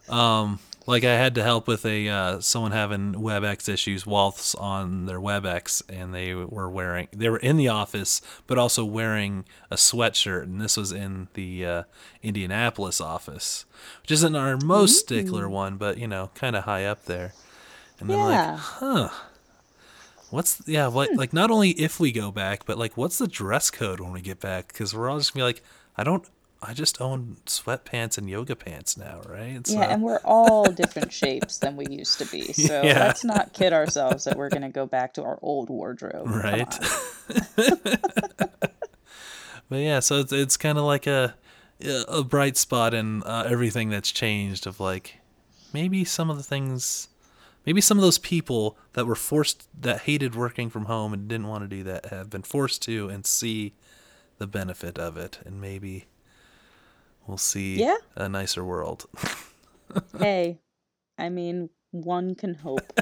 um, 0.10 0.60
like 0.88 1.04
I 1.04 1.14
had 1.14 1.36
to 1.36 1.44
help 1.44 1.68
with 1.68 1.86
a 1.86 2.08
uh, 2.08 2.40
someone 2.40 2.72
having 2.72 3.14
WebEx 3.14 3.68
issues 3.68 4.06
whilst 4.06 4.56
on 4.56 5.06
their 5.06 5.20
WebEx, 5.20 5.84
and 5.90 6.14
they 6.14 6.34
were 6.34 6.70
wearing 6.70 7.10
they 7.12 7.30
were 7.30 7.38
in 7.38 7.58
the 7.58 7.68
office, 7.68 8.22
but 8.48 8.58
also 8.58 8.86
wearing 8.86 9.46
a 9.70 9.76
sweatshirt, 9.76 10.44
and 10.44 10.62
this 10.62 10.78
was 10.78 10.94
in 10.94 11.28
the 11.34 11.66
uh, 11.66 11.84
Indianapolis 12.24 13.02
office, 13.02 13.66
which 14.02 14.12
isn't 14.12 14.36
our 14.36 14.58
most 14.58 15.00
stickler 15.00 15.50
one, 15.50 15.76
but 15.76 15.98
you 15.98 16.08
know, 16.08 16.32
kind 16.36 16.56
of 16.56 16.64
high 16.64 16.86
up 16.86 17.06
there. 17.06 17.34
And 18.00 18.12
I'm 18.12 18.18
like, 18.18 18.58
huh. 18.60 19.10
What's 20.30 20.62
yeah 20.66 20.88
like 20.88 21.10
like 21.16 21.32
not 21.32 21.52
only 21.52 21.72
if 21.72 22.00
we 22.00 22.12
go 22.12 22.32
back, 22.32 22.66
but 22.66 22.78
like 22.78 22.98
what's 22.98 23.18
the 23.18 23.28
dress 23.28 23.72
code 23.72 24.00
when 24.00 24.12
we 24.12 24.22
get 24.22 24.40
back? 24.40 24.68
Because 24.70 24.94
we're 24.94 25.10
all 25.10 25.18
just 25.18 25.34
gonna 25.34 25.44
be 25.44 25.48
like, 25.48 25.64
I 25.98 26.04
don't, 26.04 26.26
I 26.68 26.74
just 26.74 27.00
own 27.02 27.38
sweatpants 27.46 28.18
and 28.18 28.30
yoga 28.30 28.56
pants 28.56 28.98
now, 28.98 29.22
right? 29.26 29.62
Yeah, 29.68 29.84
and 29.94 30.02
we're 30.04 30.20
all 30.26 30.66
different 30.70 31.14
shapes 31.14 31.60
than 31.60 31.78
we 31.78 31.86
used 31.90 32.20
to 32.20 32.26
be. 32.26 32.52
So 32.54 32.84
Yeah. 32.84 33.06
let's 33.06 33.24
not 33.24 33.54
kid 33.54 33.72
ourselves 33.72 34.26
that 34.26 34.38
we're 34.38 34.50
going 34.50 34.64
to 34.64 34.70
go 34.70 34.86
back 34.86 35.14
to 35.14 35.24
our 35.24 35.40
old 35.42 35.70
wardrobe. 35.70 36.28
Right. 36.28 36.74
But 39.70 39.78
yeah, 39.78 40.00
so 40.00 40.20
it's 40.22 40.32
it's 40.32 40.56
kind 40.58 40.78
of 40.78 40.86
like 40.86 41.08
a 41.08 41.36
a 42.08 42.24
bright 42.24 42.56
spot 42.58 42.94
in 42.94 43.22
uh, 43.24 43.46
everything 43.50 43.90
that's 43.90 44.12
changed. 44.12 44.66
Of 44.66 44.80
like 44.80 45.18
maybe 45.74 46.06
some 46.06 46.30
of 46.30 46.38
the 46.38 46.44
things, 46.44 47.10
maybe 47.66 47.82
some 47.82 47.98
of 47.98 48.02
those 48.02 48.18
people 48.18 48.78
that 48.94 49.06
were 49.06 49.16
forced 49.16 49.68
that 49.82 50.02
hated 50.02 50.36
working 50.36 50.70
from 50.70 50.86
home 50.86 51.14
and 51.14 51.28
didn't 51.28 51.48
want 51.48 51.64
to 51.64 51.68
do 51.68 51.84
that 51.84 52.06
have 52.08 52.30
been 52.30 52.44
forced 52.44 52.82
to 52.84 53.10
and 53.10 53.26
see 53.26 53.74
the 54.38 54.48
benefit 54.48 54.98
of 54.98 55.18
it, 55.18 55.40
and 55.46 55.60
maybe 55.60 56.06
we'll 57.28 57.38
see 57.38 57.80
Yeah. 57.80 57.98
a 58.16 58.28
nicer 58.30 58.64
world. 58.64 59.06
Hey, 60.20 60.60
I 61.18 61.30
mean, 61.30 61.70
one 61.92 62.36
can 62.36 62.56
hope. 62.56 62.82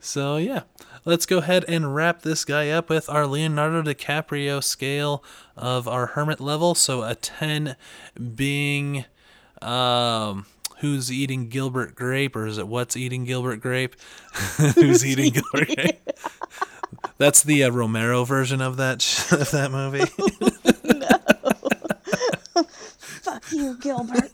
So 0.00 0.36
yeah, 0.36 0.62
let's 1.04 1.26
go 1.26 1.38
ahead 1.38 1.64
and 1.68 1.94
wrap 1.94 2.22
this 2.22 2.44
guy 2.44 2.70
up 2.70 2.88
with 2.88 3.08
our 3.08 3.26
Leonardo 3.26 3.82
DiCaprio 3.82 4.62
scale 4.62 5.22
of 5.56 5.86
our 5.88 6.06
hermit 6.06 6.40
level. 6.40 6.74
So 6.74 7.02
a 7.02 7.14
ten 7.14 7.76
being 8.34 9.04
um 9.60 10.46
who's 10.78 11.12
eating 11.12 11.48
Gilbert 11.48 11.94
Grape 11.94 12.34
or 12.36 12.46
is 12.46 12.58
it 12.58 12.68
what's 12.68 12.96
eating 12.96 13.24
Gilbert 13.24 13.60
Grape? 13.60 13.96
who's 14.74 15.04
eating 15.04 15.32
Gilbert 15.32 15.74
Grape? 15.76 16.00
That's 17.18 17.42
the 17.42 17.64
uh, 17.64 17.70
Romero 17.70 18.24
version 18.24 18.60
of 18.60 18.76
that 18.78 19.02
sh- 19.02 19.32
of 19.32 19.50
that 19.50 19.70
movie. 19.70 20.04
Fuck 23.42 23.52
you, 23.52 23.76
Gilbert. 23.78 24.30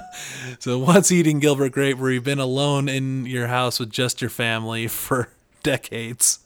so 0.58 0.78
what's 0.78 1.10
eating 1.10 1.38
Gilbert 1.38 1.72
Grape 1.72 1.98
where 1.98 2.10
you've 2.10 2.22
been 2.22 2.38
alone 2.38 2.88
in 2.88 3.24
your 3.24 3.46
house 3.46 3.80
with 3.80 3.90
just 3.90 4.20
your 4.20 4.30
family 4.30 4.88
for 4.88 5.28
decades 5.62 6.40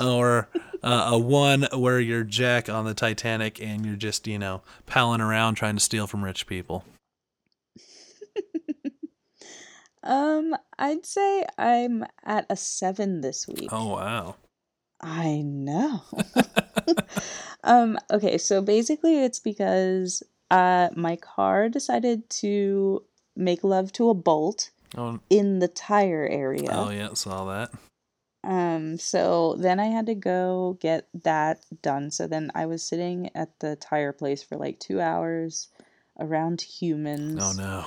or 0.00 0.48
uh, 0.82 1.10
a 1.12 1.18
one 1.18 1.68
where 1.72 2.00
you're 2.00 2.24
Jack 2.24 2.68
on 2.68 2.84
the 2.84 2.94
Titanic 2.94 3.62
and 3.62 3.86
you're 3.86 3.94
just, 3.96 4.26
you 4.26 4.38
know, 4.38 4.62
palling 4.86 5.20
around 5.20 5.54
trying 5.54 5.76
to 5.76 5.80
steal 5.80 6.08
from 6.08 6.24
rich 6.24 6.46
people. 6.48 6.84
um, 10.02 10.56
I'd 10.76 11.06
say 11.06 11.44
I'm 11.56 12.04
at 12.24 12.46
a 12.50 12.56
seven 12.56 13.20
this 13.20 13.46
week. 13.46 13.68
Oh 13.70 13.94
wow. 13.94 14.34
I 15.00 15.42
know. 15.42 16.02
um, 17.62 17.96
okay, 18.10 18.38
so 18.38 18.60
basically 18.60 19.22
it's 19.22 19.38
because 19.38 20.24
uh 20.50 20.88
my 20.96 21.16
car 21.16 21.68
decided 21.68 22.28
to 22.30 23.02
make 23.36 23.62
love 23.62 23.92
to 23.92 24.08
a 24.10 24.14
bolt 24.14 24.70
Oh, 24.96 25.20
in 25.28 25.58
the 25.58 25.68
tire 25.68 26.26
area. 26.26 26.70
oh 26.72 26.88
yeah, 26.90 27.12
saw 27.12 27.44
that. 27.46 27.70
Um, 28.42 28.96
so 28.98 29.56
then 29.58 29.78
I 29.78 29.86
had 29.86 30.06
to 30.06 30.14
go 30.14 30.78
get 30.80 31.08
that 31.24 31.64
done. 31.82 32.10
So 32.10 32.26
then 32.26 32.50
I 32.54 32.64
was 32.64 32.82
sitting 32.82 33.30
at 33.34 33.58
the 33.60 33.76
tire 33.76 34.12
place 34.12 34.42
for 34.42 34.56
like 34.56 34.78
two 34.78 35.00
hours 35.00 35.68
around 36.18 36.62
humans. 36.62 37.42
Oh 37.42 37.52
no. 37.52 37.84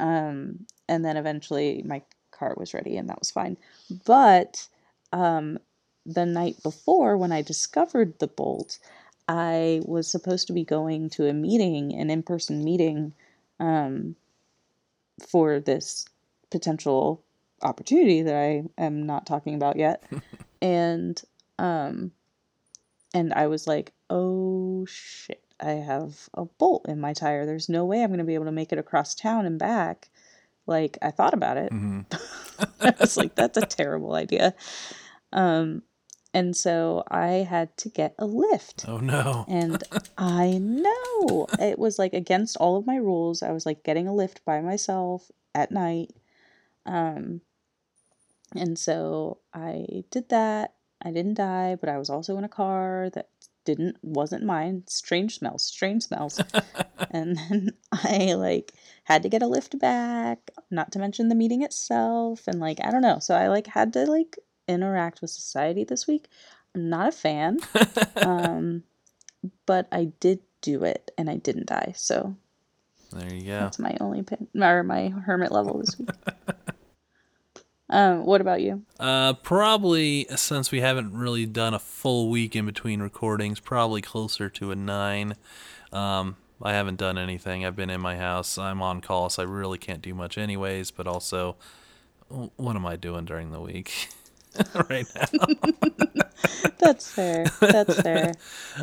Um, 0.00 0.66
and 0.88 1.04
then 1.04 1.16
eventually 1.16 1.82
my 1.86 2.02
car 2.32 2.54
was 2.58 2.74
ready 2.74 2.96
and 2.96 3.08
that 3.08 3.18
was 3.18 3.30
fine. 3.30 3.56
But 4.04 4.68
um, 5.12 5.58
the 6.04 6.26
night 6.26 6.62
before, 6.62 7.16
when 7.16 7.32
I 7.32 7.42
discovered 7.42 8.18
the 8.18 8.26
bolt, 8.26 8.78
I 9.28 9.80
was 9.84 10.10
supposed 10.10 10.46
to 10.48 10.52
be 10.52 10.64
going 10.64 11.10
to 11.10 11.28
a 11.28 11.32
meeting, 11.32 11.94
an 11.94 12.10
in 12.10 12.22
person 12.22 12.62
meeting, 12.62 13.14
um, 13.58 14.16
for 15.28 15.60
this 15.60 16.06
potential 16.50 17.22
opportunity 17.62 18.22
that 18.22 18.34
I 18.34 18.64
am 18.78 19.06
not 19.06 19.26
talking 19.26 19.54
about 19.54 19.76
yet. 19.76 20.02
and 20.62 21.20
um 21.58 22.12
and 23.12 23.32
I 23.32 23.46
was 23.46 23.66
like, 23.66 23.92
"Oh 24.10 24.86
shit. 24.86 25.40
I 25.60 25.72
have 25.72 26.28
a 26.34 26.44
bolt 26.44 26.86
in 26.88 27.00
my 27.00 27.12
tire. 27.12 27.46
There's 27.46 27.68
no 27.68 27.84
way 27.84 28.02
I'm 28.02 28.10
going 28.10 28.18
to 28.18 28.24
be 28.24 28.34
able 28.34 28.46
to 28.46 28.52
make 28.52 28.72
it 28.72 28.78
across 28.78 29.14
town 29.14 29.46
and 29.46 29.58
back." 29.58 30.10
Like 30.66 30.98
I 31.02 31.10
thought 31.10 31.34
about 31.34 31.56
it. 31.56 31.72
Mm-hmm. 31.72 32.00
I 32.80 32.94
was 32.98 33.16
like, 33.16 33.34
"That's 33.34 33.56
a 33.58 33.66
terrible 33.66 34.14
idea." 34.14 34.54
Um 35.32 35.82
and 36.34 36.56
so 36.56 37.04
I 37.08 37.46
had 37.48 37.76
to 37.78 37.88
get 37.88 38.16
a 38.18 38.26
lift. 38.26 38.84
Oh 38.88 38.98
no. 38.98 39.46
And 39.48 39.82
I 40.18 40.58
know 40.58 41.46
it 41.60 41.78
was 41.78 41.96
like 41.96 42.12
against 42.12 42.56
all 42.56 42.76
of 42.76 42.86
my 42.86 42.96
rules. 42.96 43.42
I 43.42 43.52
was 43.52 43.64
like 43.64 43.84
getting 43.84 44.08
a 44.08 44.14
lift 44.14 44.44
by 44.44 44.60
myself 44.60 45.30
at 45.54 45.70
night. 45.70 46.10
Um, 46.84 47.40
and 48.54 48.76
so 48.76 49.38
I 49.54 50.04
did 50.10 50.28
that. 50.30 50.74
I 51.00 51.12
didn't 51.12 51.34
die, 51.34 51.76
but 51.76 51.88
I 51.88 51.98
was 51.98 52.10
also 52.10 52.36
in 52.36 52.44
a 52.44 52.48
car 52.48 53.10
that 53.14 53.28
didn't 53.64 53.96
wasn't 54.02 54.42
mine. 54.44 54.82
Strange 54.88 55.38
smells, 55.38 55.62
strange 55.62 56.02
smells. 56.02 56.42
and 57.10 57.36
then 57.36 57.70
I 57.92 58.34
like 58.34 58.72
had 59.04 59.22
to 59.22 59.28
get 59.28 59.42
a 59.42 59.46
lift 59.46 59.78
back, 59.78 60.50
not 60.68 60.90
to 60.92 60.98
mention 60.98 61.28
the 61.28 61.34
meeting 61.36 61.62
itself 61.62 62.48
and 62.48 62.58
like 62.58 62.78
I 62.82 62.90
don't 62.90 63.02
know. 63.02 63.20
So 63.20 63.36
I 63.36 63.48
like 63.48 63.68
had 63.68 63.92
to 63.92 64.04
like 64.06 64.36
interact 64.68 65.20
with 65.20 65.30
society 65.30 65.84
this 65.84 66.06
week. 66.06 66.28
I'm 66.74 66.88
not 66.88 67.08
a 67.08 67.12
fan. 67.12 67.58
um 68.16 68.82
but 69.66 69.86
I 69.92 70.06
did 70.20 70.40
do 70.62 70.84
it 70.84 71.10
and 71.18 71.28
I 71.28 71.36
didn't 71.36 71.66
die. 71.66 71.92
So 71.96 72.34
There 73.12 73.32
you 73.32 73.42
go. 73.42 73.60
that's 73.60 73.78
my 73.78 73.96
only 74.00 74.22
pin 74.22 74.48
or 74.60 74.82
my 74.82 75.08
hermit 75.08 75.52
level 75.52 75.78
this 75.78 75.98
week. 75.98 76.08
um, 77.90 78.24
what 78.24 78.40
about 78.40 78.62
you? 78.62 78.82
Uh, 78.98 79.34
probably 79.34 80.26
since 80.34 80.72
we 80.72 80.80
haven't 80.80 81.12
really 81.12 81.46
done 81.46 81.74
a 81.74 81.78
full 81.78 82.30
week 82.30 82.56
in 82.56 82.64
between 82.66 83.02
recordings, 83.02 83.60
probably 83.60 84.00
closer 84.00 84.48
to 84.50 84.70
a 84.70 84.76
nine. 84.76 85.34
Um, 85.92 86.36
I 86.62 86.72
haven't 86.72 86.96
done 86.96 87.18
anything. 87.18 87.64
I've 87.64 87.76
been 87.76 87.90
in 87.90 88.00
my 88.00 88.16
house. 88.16 88.56
I'm 88.56 88.80
on 88.80 89.02
call, 89.02 89.28
so 89.28 89.42
I 89.42 89.46
really 89.46 89.76
can't 89.76 90.00
do 90.00 90.14
much, 90.14 90.38
anyways. 90.38 90.90
But 90.90 91.06
also, 91.06 91.56
what 92.28 92.74
am 92.74 92.86
I 92.86 92.96
doing 92.96 93.26
during 93.26 93.50
the 93.52 93.60
week 93.60 94.08
right 94.90 95.06
now? 95.14 95.46
That's 96.78 97.10
fair. 97.10 97.44
That's 97.60 97.94
fair. 98.00 98.32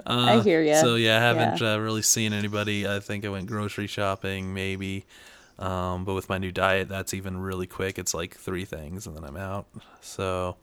I 0.06 0.36
Uh, 0.36 0.42
hear 0.42 0.62
you. 0.64 0.76
So 0.76 0.96
yeah, 0.96 1.18
I 1.18 1.22
haven't 1.22 1.62
Uh, 1.62 1.80
really 1.80 2.02
seen 2.02 2.34
anybody. 2.34 2.88
I 2.88 3.00
think 3.00 3.26
I 3.26 3.30
went 3.30 3.48
grocery 3.48 3.88
shopping, 3.88 4.54
maybe. 4.54 5.06
Um, 5.60 6.06
but 6.06 6.16
with 6.16 6.28
my 6.28 6.40
new 6.40 6.52
diet, 6.52 6.90
that's 6.90 7.14
even 7.14 7.38
really 7.40 7.68
quick. 7.68 8.00
It's 8.00 8.14
like 8.16 8.36
three 8.36 8.66
things, 8.66 9.06
and 9.06 9.16
then 9.16 9.24
I'm 9.24 9.38
out. 9.38 9.68
So 10.02 10.58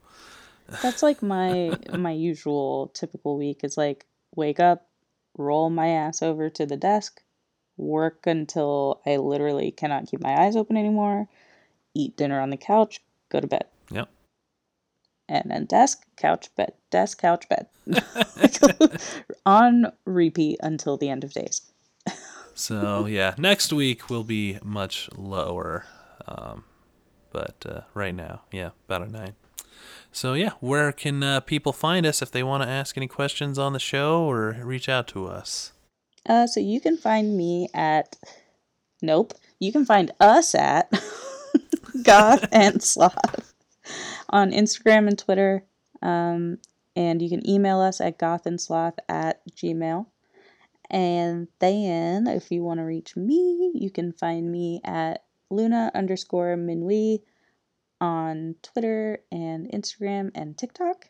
That's 0.81 1.01
like 1.01 1.23
my 1.23 1.77
my 1.97 2.11
usual 2.11 2.91
typical 2.93 3.37
week 3.37 3.63
is 3.63 3.77
like 3.77 4.05
wake 4.35 4.59
up, 4.59 4.87
roll 5.37 5.69
my 5.69 5.87
ass 5.87 6.21
over 6.21 6.49
to 6.49 6.65
the 6.65 6.75
desk, 6.77 7.21
work 7.77 8.27
until 8.27 8.99
I 9.05 9.15
literally 9.17 9.71
cannot 9.71 10.07
keep 10.07 10.19
my 10.21 10.35
eyes 10.41 10.55
open 10.57 10.75
anymore, 10.75 11.27
eat 11.93 12.17
dinner 12.17 12.41
on 12.41 12.49
the 12.49 12.57
couch, 12.57 13.01
go 13.29 13.39
to 13.39 13.47
bed. 13.47 13.65
yep. 13.91 14.09
And 15.29 15.51
then 15.51 15.65
desk, 15.65 16.05
couch, 16.17 16.49
bed, 16.55 16.73
desk, 16.89 17.21
couch, 17.21 17.47
bed. 17.47 17.67
On 19.45 19.91
repeat 20.05 20.59
until 20.61 20.97
the 20.97 21.09
end 21.09 21.23
of 21.23 21.33
days. 21.33 21.61
So 22.55 23.05
yeah, 23.05 23.35
next 23.37 23.71
week 23.71 24.09
will 24.09 24.25
be 24.25 24.59
much 24.61 25.09
lower. 25.15 25.85
Um, 26.27 26.65
but 27.31 27.65
uh, 27.65 27.81
right 27.93 28.13
now, 28.13 28.41
yeah, 28.51 28.71
about 28.85 29.07
a 29.07 29.11
nine. 29.11 29.35
So 30.11 30.33
yeah, 30.33 30.51
where 30.59 30.91
can 30.91 31.23
uh, 31.23 31.39
people 31.39 31.71
find 31.71 32.05
us 32.05 32.21
if 32.21 32.31
they 32.31 32.43
want 32.43 32.63
to 32.63 32.69
ask 32.69 32.97
any 32.97 33.07
questions 33.07 33.57
on 33.57 33.73
the 33.73 33.79
show 33.79 34.23
or 34.23 34.57
reach 34.61 34.89
out 34.89 35.07
to 35.09 35.27
us? 35.27 35.71
Uh, 36.27 36.47
so 36.47 36.59
you 36.59 36.81
can 36.81 36.97
find 36.97 37.37
me 37.37 37.69
at, 37.73 38.17
nope, 39.01 39.33
you 39.59 39.71
can 39.71 39.85
find 39.85 40.11
us 40.19 40.53
at 40.53 40.91
Goth 42.03 42.45
and 42.51 42.83
Sloth 42.83 43.48
on 44.29 44.51
Instagram 44.51 45.07
and 45.07 45.17
Twitter. 45.17 45.65
Um, 46.01 46.59
and 46.95 47.21
you 47.21 47.29
can 47.29 47.47
email 47.49 47.79
us 47.79 48.01
at 48.01 48.19
gothandsloth 48.19 48.97
at 49.07 49.41
gmail. 49.51 50.05
And 50.89 51.47
then 51.59 52.27
if 52.27 52.51
you 52.51 52.63
want 52.63 52.79
to 52.79 52.83
reach 52.83 53.15
me, 53.15 53.71
you 53.75 53.91
can 53.91 54.11
find 54.11 54.51
me 54.51 54.81
at 54.83 55.23
Luna 55.49 55.91
underscore 55.93 56.55
Minui 56.55 57.19
on 58.01 58.55
Twitter 58.63 59.19
and 59.31 59.69
Instagram 59.71 60.31
and 60.33 60.57
TikTok. 60.57 61.09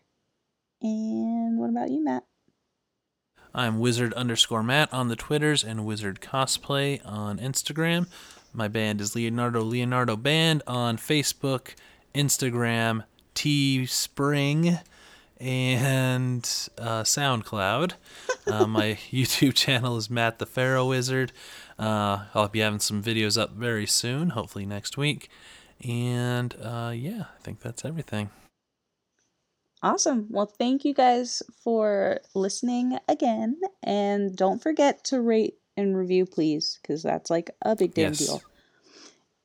And 0.82 1.58
what 1.58 1.70
about 1.70 1.92
you, 1.92 2.04
Matt? 2.04 2.26
I'm 3.54 3.80
wizard 3.80 4.14
underscore 4.14 4.64
Matt 4.64 4.94
on 4.94 5.08
the 5.08 5.16
Twitters 5.16 5.64
and 5.64 5.86
wizard 5.86 6.22
cosplay 6.22 7.02
on 7.06 7.40
Instagram. 7.40 8.08
My 8.54 8.68
band 8.68 9.02
is 9.02 9.16
Leonardo 9.16 9.62
Leonardo 9.62 10.16
Band 10.16 10.62
on 10.68 10.98
Facebook, 10.98 11.74
Instagram, 12.14 13.04
Teespring, 13.40 14.82
and 15.40 16.44
uh, 16.78 17.04
SoundCloud. 17.04 17.94
uh, 18.48 18.68
my 18.68 18.98
YouTube 19.12 19.54
channel 19.54 19.96
is 19.96 20.10
Matt 20.10 20.40
the 20.40 20.46
Pharaoh 20.46 20.90
Wizard. 20.90 21.32
Uh, 21.78 22.26
I'll 22.36 22.50
be 22.50 22.60
having 22.60 22.82
some 22.82 23.02
videos 23.02 23.40
up 23.42 23.52
very 23.54 23.86
soon, 23.88 24.32
hopefully 24.32 24.66
next 24.66 24.98
week. 24.98 25.30
And 25.88 26.54
uh, 26.62 26.92
yeah, 26.94 27.22
I 27.34 27.42
think 27.42 27.62
that's 27.62 27.86
everything. 27.86 28.30
Awesome. 29.82 30.28
Well, 30.30 30.46
thank 30.46 30.84
you 30.84 30.94
guys 30.94 31.42
for 31.64 32.20
listening 32.36 32.98
again. 33.08 33.58
And 33.82 34.36
don't 34.36 34.62
forget 34.62 35.06
to 35.06 35.22
rate 35.22 35.54
and 35.78 35.96
review, 35.96 36.26
please, 36.26 36.78
because 36.82 37.04
that's 37.04 37.30
like 37.30 37.52
a 37.62 37.74
big 37.78 37.94
damn 37.94 38.12
Yes. 38.12 38.18
deal. 38.18 38.42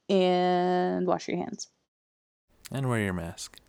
And 0.09 1.07
wash 1.07 1.29
your 1.29 1.37
hands. 1.37 1.69
And 2.73 2.89
wear 2.89 2.99
your 2.99 3.13
mask. 3.13 3.61